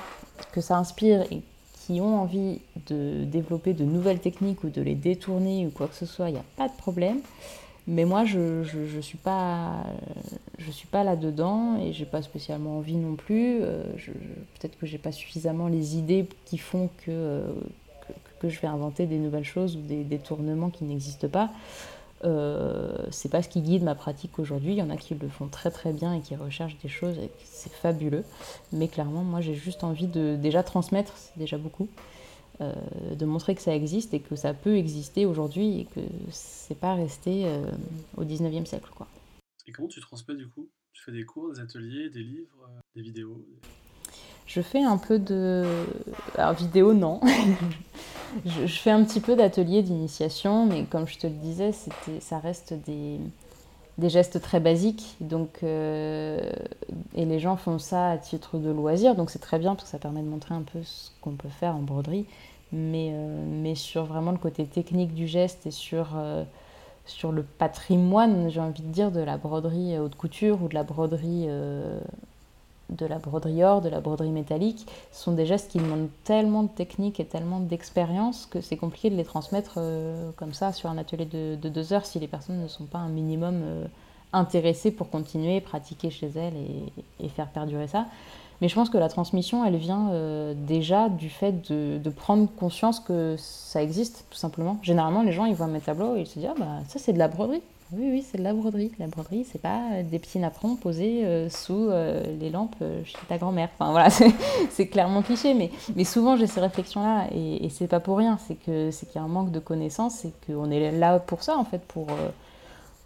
[0.51, 1.41] que ça inspire et
[1.85, 5.95] qui ont envie de développer de nouvelles techniques ou de les détourner ou quoi que
[5.95, 7.19] ce soit, il n'y a pas de problème.
[7.87, 8.39] Mais moi, je
[8.95, 9.83] ne suis pas,
[10.91, 13.59] pas là-dedans et j'ai pas spécialement envie non plus.
[13.61, 13.83] Euh,
[14.59, 17.45] Peut-être que j'ai pas suffisamment les idées qui font euh,
[18.07, 21.51] que, que, je vais inventer des nouvelles choses ou des détournements qui n'existent pas.
[22.25, 24.73] Euh, c'est pas ce qui guide ma pratique aujourd'hui.
[24.73, 27.17] Il y en a qui le font très très bien et qui recherchent des choses
[27.17, 28.23] et c'est fabuleux.
[28.71, 31.87] Mais clairement, moi j'ai juste envie de déjà transmettre, c'est déjà beaucoup.
[32.59, 35.99] de montrer que ça existe et que ça peut exister aujourd'hui et que
[36.31, 37.45] c'est pas resté
[38.15, 38.89] au 19e siècle.
[38.95, 39.07] Quoi.
[39.67, 40.69] Et comment tu transmets du coup?
[40.93, 43.45] Tu fais des cours, des ateliers, des livres, des vidéos?
[44.45, 45.65] Je fais un peu de.
[46.37, 47.19] Alors, vidéo, non.
[48.45, 51.71] je, fais un petit peu d'ateliers d'initiation, mais comme je te le disais,
[52.19, 53.19] ça reste des,
[53.97, 55.15] des gestes très basiques.
[55.19, 56.51] Donc, euh,
[57.15, 59.89] et les gens font ça à titre de loisir, donc c'est très bien parce que
[59.89, 62.25] ça permet de montrer un peu ce qu'on peut faire en broderie.
[62.71, 66.43] Mais, euh, mais sur vraiment le côté technique du geste et sur, euh,
[67.05, 70.83] sur le patrimoine, j'ai envie de dire, de la broderie haute couture ou de la
[70.83, 71.47] broderie
[72.89, 76.69] de la broderie or, de la broderie métallique, sont des gestes qui demandent tellement de
[76.69, 80.97] technique et tellement d'expérience que c'est compliqué de les transmettre euh, comme ça sur un
[80.97, 83.85] atelier de, deux heures si les personnes ne sont pas un minimum euh,
[84.33, 86.53] intéressées pour continuer, pratiquer chez elles
[87.19, 88.05] et, faire perdurer ça.
[88.61, 92.47] Mais je pense que la transmission, elle vient euh, déjà du fait de, de, prendre
[92.55, 94.77] conscience que ça existe, tout simplement.
[94.81, 97.11] Généralement, les gens, ils voient mes tableaux et ils se disent Ah, bah, ça, c'est
[97.11, 97.61] de la broderie.
[97.91, 98.91] Oui, oui, c'est de la broderie.
[98.97, 103.17] La broderie, c'est pas euh, des petits napperons posés euh, sous euh, les lampes chez
[103.27, 103.69] ta grand-mère.
[103.75, 104.09] Enfin voilà,
[104.71, 108.39] c'est clairement cliché, mais, mais souvent j'ai ces réflexions-là et, et c'est pas pour rien.
[108.47, 111.43] C'est que c'est qu'il y a un manque de connaissances et qu'on est là pour
[111.43, 112.07] ça en fait, pour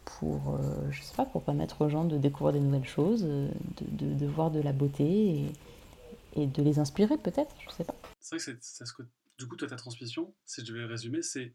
[0.06, 0.58] pour
[0.90, 3.50] je sais pas, pour permettre aux gens de découvrir des nouvelles choses, de,
[3.82, 7.54] de, de voir de la beauté et, et de les inspirer peut-être.
[7.68, 7.96] Je sais pas.
[8.20, 9.04] C'est vrai que c'est ce que
[9.38, 11.54] du coup toi ta transmission, si je vais résumer, c'est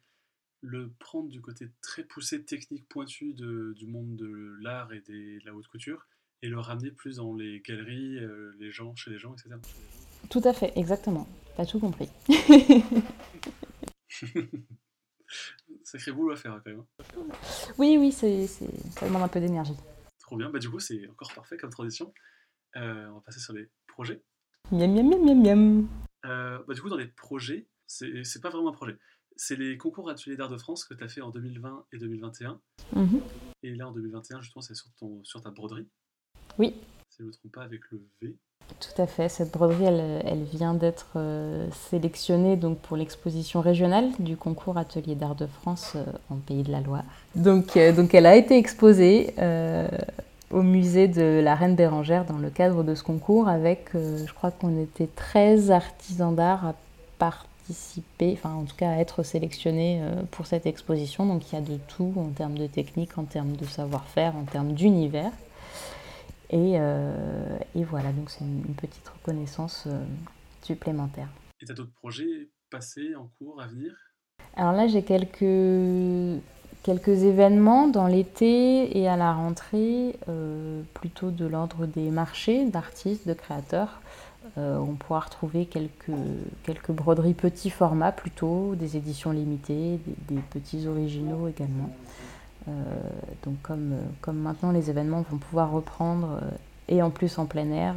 [0.65, 5.55] le prendre du côté très poussé, technique, pointu du monde de l'art et de la
[5.55, 6.07] haute couture,
[6.43, 9.57] et le ramener plus dans les galeries, euh, les gens, chez les gens, etc.
[10.31, 11.29] Tout à fait, exactement.
[11.57, 12.09] T'as tout compris.
[15.85, 16.81] Sacré boulot à faire quand même.
[16.81, 16.87] Hein.
[17.79, 18.67] Oui, oui, c'est, ça
[19.07, 19.77] demande un peu d'énergie.
[20.21, 22.13] Trop bien, bah du coup c'est encore parfait comme tradition.
[22.77, 24.23] Euh, on va passer sur les projets.
[24.73, 25.89] Miam miam miam miam miam.
[26.25, 28.97] Euh, bah, du coup dans les projets, c'est, c'est pas vraiment un projet
[29.37, 32.61] c'est les concours Atelier d'Art de France que tu as fait en 2020 et 2021.
[32.95, 33.21] Mhm.
[33.63, 34.89] Et là, en 2021, justement, c'est sur,
[35.23, 35.87] sur ta broderie.
[36.59, 36.75] Oui.
[37.11, 38.37] Si je ne me trompe pas, avec le V.
[38.81, 39.29] Tout à fait.
[39.29, 45.35] Cette broderie, elle, vient d'être euh, sélectionnée donc, pour l'exposition régionale du concours Atelier d'Art
[45.35, 47.05] de France euh, en Pays de la Loire.
[47.35, 49.35] Donc, euh, donc elle a été exposée
[50.51, 54.53] au musée de la Reine Bérangère dans le cadre de ce concours avec, je crois
[54.53, 56.75] qu'on était 13 artisans d'art à
[57.19, 61.27] partir participer, enfin en tout cas à être sélectionné euh, pour cette exposition.
[61.27, 64.45] Donc il y a de tout en termes de technique, en termes de savoir-faire, en
[64.45, 65.33] termes d'univers.
[66.51, 70.05] Et, euh, et, voilà, donc c'est une, petite reconnaissance euh,
[70.63, 71.29] supplémentaire.
[71.61, 73.93] Et tu as d'autres projets passés, en cours, à venir?
[74.55, 76.41] Alors là, j'ai quelques,
[76.83, 80.17] quelques événements dans l'été et à la rentrée,
[80.93, 84.01] plutôt de l'ordre des marchés d'artistes, de créateurs.
[84.57, 86.13] Euh, on pourra retrouver quelques,
[86.63, 89.99] quelques broderies petits formats plutôt, des éditions limitées,
[90.29, 91.91] des, petits originaux également.
[92.69, 92.73] Euh,
[93.45, 96.51] donc comme, comme maintenant les événements vont pouvoir reprendre euh,
[96.89, 97.97] et en plus en plein air,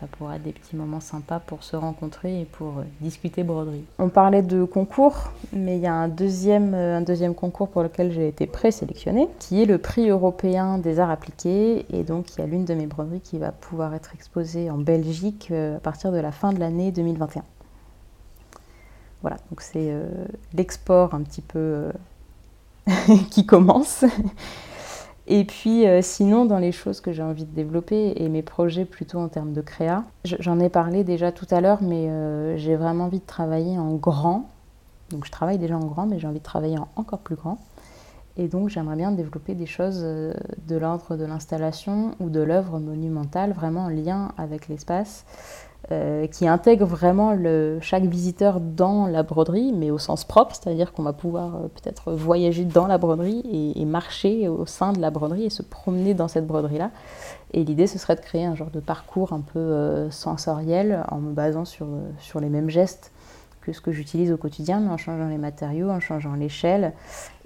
[0.00, 3.84] ça pourrait être des petits moments sympas pour se rencontrer et pour euh, discuter broderie.
[3.98, 7.82] On parlait de concours, mais il y a un deuxième, euh, un deuxième concours pour
[7.82, 11.86] lequel j'ai été présélectionnée, qui est le prix européen des arts appliqués.
[11.92, 14.78] Et donc il y a l'une de mes broderies qui va pouvoir être exposée en
[14.78, 17.42] Belgique euh, à partir de la fin de l'année 2021.
[19.22, 19.90] Voilà, donc c'est
[20.52, 21.90] l'export un petit peu
[23.30, 24.04] qui commence.
[25.26, 28.84] Et puis euh, sinon, dans les choses que j'ai envie de développer et mes projets
[28.84, 32.76] plutôt en termes de créa, j'en ai parlé déjà tout à l'heure, mais euh, j'ai
[32.76, 34.50] vraiment envie de travailler en grand.
[35.10, 37.58] Donc je travaille déjà en grand, mais j'ai envie de travailler en encore plus grand.
[38.36, 40.34] Et donc j'aimerais bien développer des choses euh,
[40.66, 45.24] de l'ordre de l'installation ou de l'œuvre monumentale, vraiment en lien avec l'espace,
[45.92, 47.36] euh, qui intègre vraiment
[47.82, 52.12] chaque visiteur dans la broderie, mais au sens propre, c'est-à-dire qu'on va pouvoir euh, peut-être
[52.12, 56.26] voyager dans la broderie et, marcher au sein de la broderie et se promener dans
[56.26, 56.90] cette broderie-là.
[57.52, 61.18] Et l'idée, ce serait de créer un genre de parcours un peu euh, sensoriel en
[61.18, 61.86] me basant sur,
[62.40, 63.12] les mêmes gestes
[63.60, 66.94] que ce que j'utilise au quotidien, mais en changeant les matériaux, en changeant l'échelle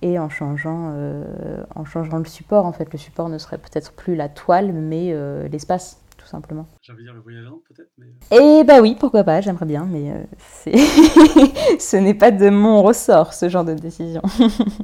[0.01, 2.67] et en changeant le support.
[2.67, 5.13] En fait, le support ne serait peut-être plus la toile, mais
[5.49, 5.99] l'espace
[6.29, 6.69] simplement.
[6.83, 8.07] J'ai envie de dire le voyageur, peut-être mais...
[8.07, 8.61] Euh.
[8.61, 10.25] Eh bah oui, pourquoi pas, j'aimerais bien, mais euh,
[11.79, 14.23] ce n'est pas de mon ressort, ce genre de décision.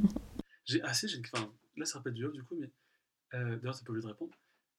[0.65, 2.71] j'ai assez, j'ai enfin, là ça rappelle du du coup, mais
[3.33, 4.33] euh, d'ailleurs, c'est pas obligé de répondre.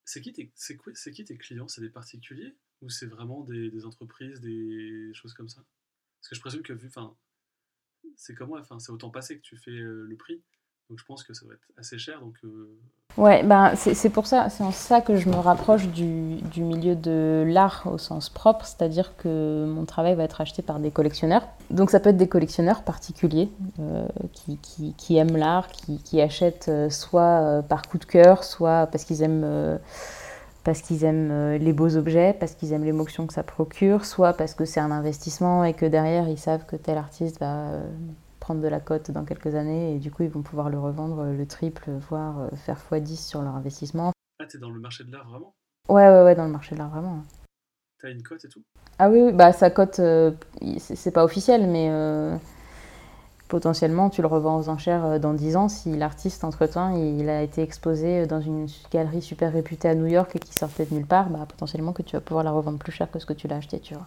[0.05, 1.69] C'est qui, tes, c'est, quoi, c'est qui tes clients?
[1.69, 2.57] C'est des particuliers?
[2.83, 5.65] Ou c'est vraiment des, des, entreprises, des choses comme ça?
[6.21, 7.17] Parce que je présume que vu, enfin,
[8.17, 10.43] c'est comment, enfin, c'est autant passé que tu fais le prix?
[10.89, 12.21] Donc je pense que ça doit être assez cher.
[12.21, 12.79] Donc, euh,
[13.17, 16.95] Ouais, ben, c'est pour ça, c'est en ça que je me rapproche du, du milieu
[16.95, 21.49] de l'art au sens propre, c'est-à-dire que mon travail va être acheté par des collectionneurs.
[21.71, 23.49] Donc ça peut être des collectionneurs particuliers
[23.81, 28.45] euh, qui, qui, qui, aiment l'art, qui, qui, achètent euh, soit par coup de cœur,
[28.45, 29.79] soit parce qu'ils aiment
[30.63, 34.55] parce qu'ils aiment les beaux objets, parce qu'ils aiment l'émotion que ça procure, soit parce
[34.55, 37.71] que c'est un investissement et que derrière ils savent que tel artiste va
[38.47, 41.25] prendre de la cote dans quelques années et du coup ils vont pouvoir le revendre
[41.25, 44.13] le triple, voire euh, faire x10 sur leur investissement.
[44.39, 45.57] Ah, t'es dans le marché de l'art vraiment?
[45.89, 47.25] Ouais, ouais, ouais, dans le marché de l'art vraiment.
[48.01, 48.63] T'as une cote et tout?
[49.01, 50.31] Ah oui, oui, bah sa cote, euh,
[50.79, 52.37] c'est pas officiel, mais euh,
[53.49, 57.63] potentiellement tu le revends aux enchères dans 10 ans si l'artiste entre-temps il a été
[57.63, 61.31] exposé dans une galerie super réputée à New York et qui sortait de nulle part,
[61.31, 63.57] bah potentiellement que tu vas pouvoir la revendre plus cher que ce que tu l'as
[63.57, 64.07] acheté, tu vois.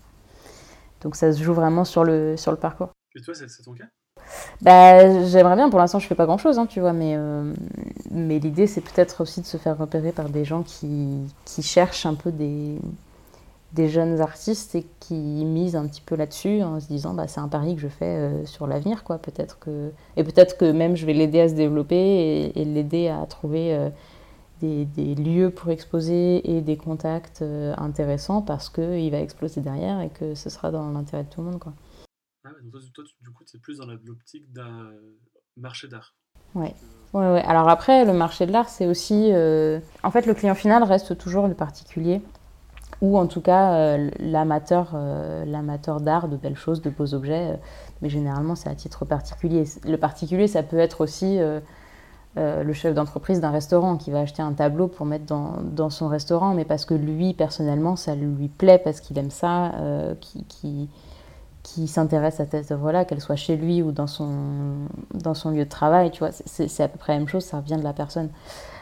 [1.01, 2.91] Donc ça se joue vraiment sur le, sur le parcours.
[3.15, 3.89] Et toi, c'est ton cas?
[4.61, 7.53] Bah, j'aimerais bien, pour l'instant je fais pas grand chose, hein, tu vois, mais, euh,
[8.11, 11.09] mais l'idée c'est peut-être aussi de se faire repérer par des gens qui,
[11.45, 12.77] qui cherchent un peu des,
[13.73, 17.39] des jeunes artistes et qui misent un petit peu là-dessus en se disant bah, c'est
[17.39, 19.91] un pari que je fais euh, sur l'avenir, quoi, peut-être que...
[20.17, 23.89] Et peut-être que même je vais l'aider à se développer et, l'aider à trouver euh,
[24.61, 27.43] des, des, lieux pour exposer et des contacts
[27.77, 31.51] intéressants parce qu'il va exploser derrière et que ce sera dans l'intérêt de tout le
[31.51, 31.71] monde, quoi.
[32.49, 34.91] Ah ouais, donc toi, du coup, tu es plus dans l'optique d'un
[35.55, 36.15] marché d'art.
[36.55, 36.73] Ouais.
[37.13, 37.43] Ouais, ouais.
[37.43, 39.29] Alors après, le marché de l'art, c'est aussi...
[39.31, 42.21] Euh, en fait, le client final reste toujours le particulier,
[43.01, 47.59] ou en tout cas euh, l'amateur euh, l'amateur d'art, de belles choses, de beaux objets,
[48.01, 49.63] mais généralement, c'est à titre particulier.
[49.85, 51.39] Le particulier, ça peut être aussi
[52.35, 56.07] le chef d'entreprise d'un restaurant qui va acheter un tableau pour mettre dans, dans, son
[56.07, 59.71] restaurant, mais parce que lui, personnellement, ça lui plaît, parce qu'il aime ça,
[60.19, 60.45] qui...
[60.45, 60.89] qui
[61.73, 64.29] qui s'intéresse à cette œuvre-là, qu'elle soit chez lui ou dans son,
[65.13, 67.57] dans son lieu de travail, tu vois, c'est à peu près la même chose, ça
[67.57, 68.29] revient de la personne.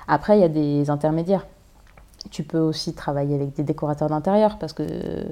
[0.08, 1.46] Après, il y a des intermédiaires.
[2.32, 4.84] Tu peux aussi travailler avec des décorateurs d'intérieur parce que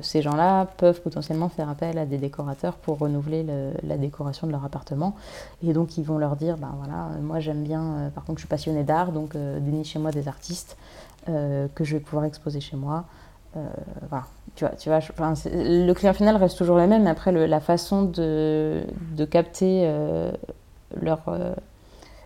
[0.02, 3.46] ces gens-là peuvent potentiellement faire appel à des décorateurs pour renouveler
[3.84, 5.16] la décoration de leur appartement.
[5.64, 8.42] Et donc, ils vont leur dire, ben voilà, moi j'aime bien, euh, par contre je
[8.42, 10.78] suis passionné d'art, donc euh, dénichez-moi des artistes
[11.30, 13.06] euh, que je vais pouvoir exposer chez moi.
[13.56, 13.66] Euh,
[14.10, 14.26] voilà.
[14.56, 18.04] Tu vois, tu vois le client final reste toujours le même, mais après, la façon
[18.04, 18.84] de,
[19.16, 20.32] de capter euh,
[21.02, 21.28] leur.
[21.28, 21.54] Euh,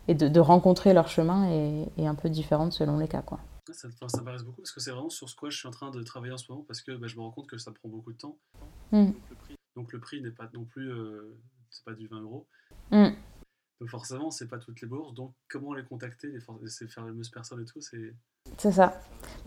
[0.08, 3.22] et de, de, rencontrer leur chemin est, est, un peu différente selon les cas.
[3.22, 3.40] Quoi.
[3.72, 5.92] Ça, ça m'intéresse beaucoup parce que c'est vraiment sur ce quoi je suis en train
[5.92, 7.90] de travailler en ce moment parce que bah, je me rends compte que ça prend
[7.90, 8.36] beaucoup de temps.
[8.92, 9.12] Mm.
[9.76, 10.92] Donc le prix n'est pas non plus.
[11.70, 12.48] c'est pas du 20 euros.
[12.92, 13.10] Mm.
[13.80, 15.14] Donc forcément, c'est pas toutes les bourses.
[15.14, 18.14] Donc comment les contacter, les, ces fameuses personnes et tout, c'est.
[18.58, 19.00] C'est ça.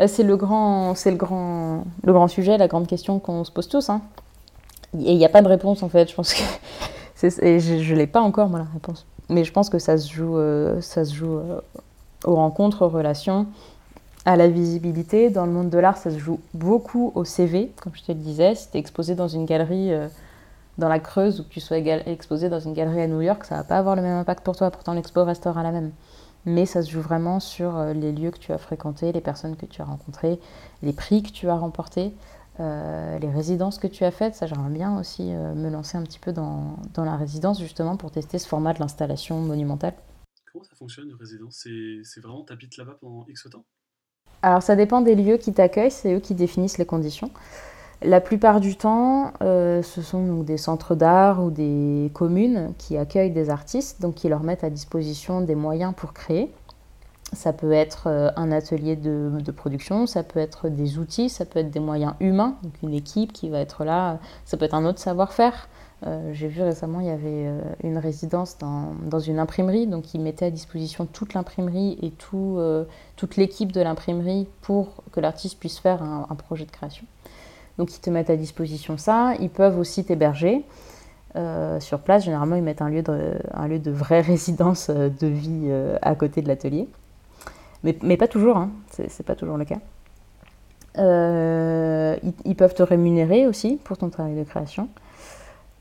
[0.06, 3.68] C'est le grand, c'est le grand, le grand sujet, la grande question qu'on se pose
[3.68, 3.90] tous.
[3.90, 4.02] Hein.
[4.94, 6.08] Et il n'y a pas de réponse en fait.
[6.10, 6.42] Je pense que
[7.22, 9.06] je, ne l'ai pas encore moi la réponse.
[9.28, 11.60] Mais je pense que ça se joue, euh, ça se joue euh,
[12.24, 13.46] aux rencontres, aux relations,
[14.24, 15.30] à la visibilité.
[15.30, 18.18] Dans le monde de l'art, ça se joue beaucoup au CV, comme je te le
[18.18, 18.54] disais.
[18.54, 20.08] Si exposé dans une galerie euh,
[20.78, 23.56] dans la Creuse ou que tu sois exposé dans une galerie à New York, ça
[23.56, 24.70] va pas avoir le même impact pour toi.
[24.70, 25.92] Pourtant, l'expo restera la même
[26.44, 29.56] mais ça se joue vraiment sur euh, les lieux que tu as fréquentés, les personnes
[29.56, 30.40] que tu as rencontrées,
[30.82, 32.12] les prix que tu as remportés,
[32.60, 34.34] euh, les résidences que tu as faites.
[34.34, 37.96] Ça, j'aimerais bien aussi euh, me lancer un petit peu dans, dans, la résidence, justement,
[37.96, 39.94] pour tester ce format de l'installation monumentale.
[40.52, 41.66] Comment ça fonctionne, une résidence?
[42.02, 43.64] C'est vraiment, tu habites là-bas pendant X temps?
[44.42, 47.30] Alors, ça dépend des lieux qui t'accueillent, c'est eux qui définissent les conditions.
[48.04, 53.30] La plupart du temps, euh, ce sont des centres d'art ou des communes qui accueillent
[53.30, 56.50] des artistes, donc qui leur mettent à disposition des moyens pour créer.
[57.32, 61.60] Ça peut être euh, un atelier de, production, ça peut être des outils, ça peut
[61.60, 64.98] être des moyens humains, une équipe qui va être là, ça peut être un autre
[64.98, 65.68] savoir-faire.
[66.04, 67.48] Euh, j'ai vu récemment, il y avait
[67.84, 72.58] une résidence dans, une imprimerie, donc ils mettaient à disposition toute l'imprimerie et tout,
[73.14, 77.06] toute l'équipe de l'imprimerie pour que l'artiste puisse faire un projet de création.
[77.78, 79.34] Donc ils te mettent à disposition ça.
[79.40, 80.64] Ils peuvent aussi t'héberger
[81.34, 82.24] euh, sur place.
[82.24, 85.96] Généralement, ils mettent un lieu de, un lieu de vraie résidence euh, de vie euh,
[86.02, 86.88] à côté de l'atelier.
[87.84, 88.70] Mais, mais, pas toujours, hein.
[88.90, 89.78] c'est pas toujours le cas.
[90.94, 94.88] Ils, peuvent te rémunérer aussi pour ton travail de création.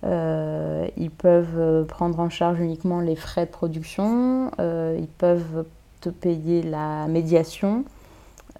[0.04, 4.50] ils peuvent prendre en charge uniquement les frais de production.
[4.58, 5.66] ils peuvent
[6.00, 7.84] te payer la médiation.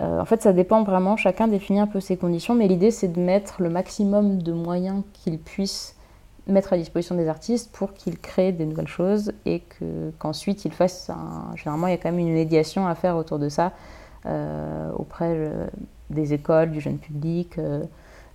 [0.02, 3.08] Euh, en fait, ça dépend vraiment, chacun définit un peu ses conditions, mais l'idée c'est
[3.08, 5.96] de mettre le maximum de moyens qu'ils puissent
[6.48, 9.64] mettre à disposition des artistes pour qu'ils créent des nouvelles choses et
[10.18, 11.12] qu'ensuite ils fassent.
[11.56, 13.74] Généralement, il y a quand même une médiation à faire autour de ça
[14.26, 15.68] euh, auprès euh,
[16.10, 17.58] des écoles, du jeune public,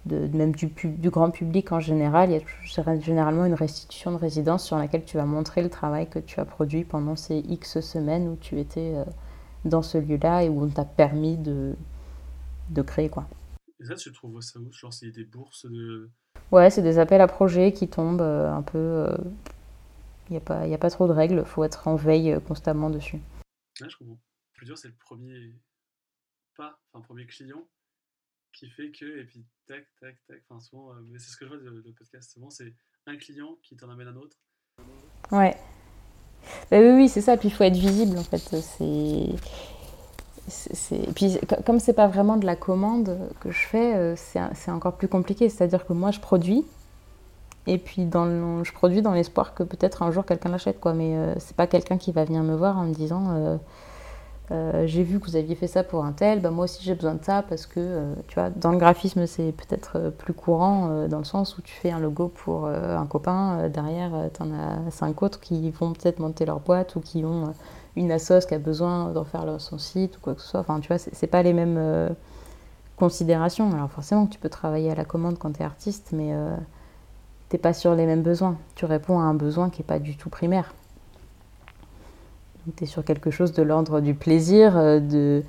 [0.04, 4.62] même du, du, grand public en général, il y a généralement une restitution de résidence
[4.62, 8.28] sur laquelle tu vas montrer le travail que tu as produit pendant ces X semaines
[8.28, 8.94] où tu étais
[9.66, 11.74] dans ce lieu-là et où on t'a permis de,
[12.70, 13.08] de créer.
[13.08, 13.28] Quoi.
[13.80, 14.72] Et ça, tu trouves ça où?
[14.72, 16.10] Genre, c'est des bourses de...
[16.52, 19.08] Ouais, c'est des appels à projets qui tombent euh, un peu...
[20.28, 22.90] Il n'y a, pas, a pas trop de règles, il faut être en veille constamment
[22.90, 23.20] dessus.
[23.80, 24.18] Ouais, je comprends.
[24.54, 25.54] Le plus dur, c'est le premier
[26.56, 27.68] pas, enfin, premier client
[28.52, 31.44] qui fait que, et puis tac, tac, tac, enfin souvent, euh, mais c'est ce que
[31.44, 32.74] je vois de, podcast, souvent c'est
[33.06, 34.36] un client qui t'en amène un autre.
[35.30, 35.56] Ouais.
[36.70, 38.38] Bah oui, oui, c'est ça, puis il faut être visible en fait.
[38.78, 39.28] C'est.
[40.92, 44.92] Et puis, comme c'est pas vraiment de la commande que je fais, euh, c'est encore
[44.92, 45.48] plus compliqué.
[45.48, 46.64] C'est-à-dire que moi, je produis,
[47.66, 50.94] et puis dans je produis dans l'espoir que peut-être un jour quelqu'un l'achète, quoi.
[50.94, 53.56] Mais euh, c'est pas quelqu'un qui va venir me voir en me disant euh,
[54.50, 57.14] j'ai vu que vous aviez fait ça pour un tel, bah, moi aussi j'ai besoin
[57.14, 61.06] de ça parce que, euh, tu vois, dans le graphisme c'est peut-être euh, plus courant
[61.08, 64.90] dans le sens où tu fais un logo pour un copain, derrière tu en as
[64.90, 67.52] cinq autres qui vont peut-être monter leur boîte ou qui ont
[67.96, 70.60] une assos qui a besoin d'en faire son site ou quoi que ce soit.
[70.60, 72.14] Enfin, tu vois, c'est pas les mêmes
[72.96, 73.72] considérations.
[73.72, 76.32] Alors forcément tu peux travailler à la commande quand tu es artiste, mais
[77.48, 78.56] t'es pas sur les mêmes besoins.
[78.76, 80.72] Tu réponds à un besoin qui est pas du tout primaire
[82.74, 85.42] tu es sur quelque chose de l'ordre du plaisir, euh, de,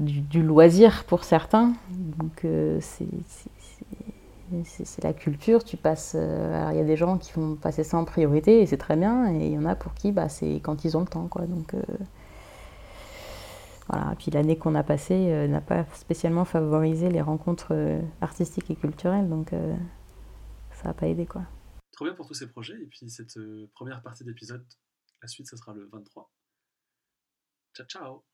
[0.00, 1.74] du, loisir pour certains.
[1.90, 3.06] Donc euh, c'est
[5.02, 6.14] la culture, tu passes...
[6.16, 8.76] Euh, alors il y a des gens qui vont passer ça en priorité et c'est
[8.76, 11.06] très bien, et il y en a pour qui bah, c'est quand ils ont le
[11.06, 11.28] temps.
[11.28, 11.46] Quoi.
[11.46, 11.74] Donc,
[13.88, 14.14] voilà.
[14.18, 17.74] puis l'année qu'on a passée n'a pas spécialement favorisé les rencontres
[18.20, 19.50] artistiques et culturelles, donc
[20.72, 21.26] ça n'a pas aidé.
[21.26, 21.42] Quoi.
[21.92, 23.38] Trop bien pour tous ces projets, et puis cette
[23.74, 24.64] première partie d'épisode
[25.22, 26.30] la suite, ce sera le 23.
[27.74, 28.24] Ciao, ciao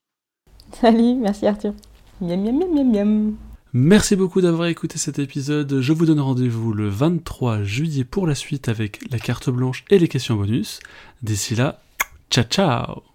[0.71, 1.73] Salut, merci Arthur.
[2.21, 3.37] Miam, miam, miam, miam, miam.
[3.75, 5.81] Merci beaucoup d'avoir écouté cet épisode.
[5.81, 9.97] Je vous donne rendez-vous le 23 juillet pour la suite avec la carte blanche et
[9.97, 10.79] les questions bonus.
[11.23, 11.81] D'ici là,
[12.29, 13.12] ciao ciao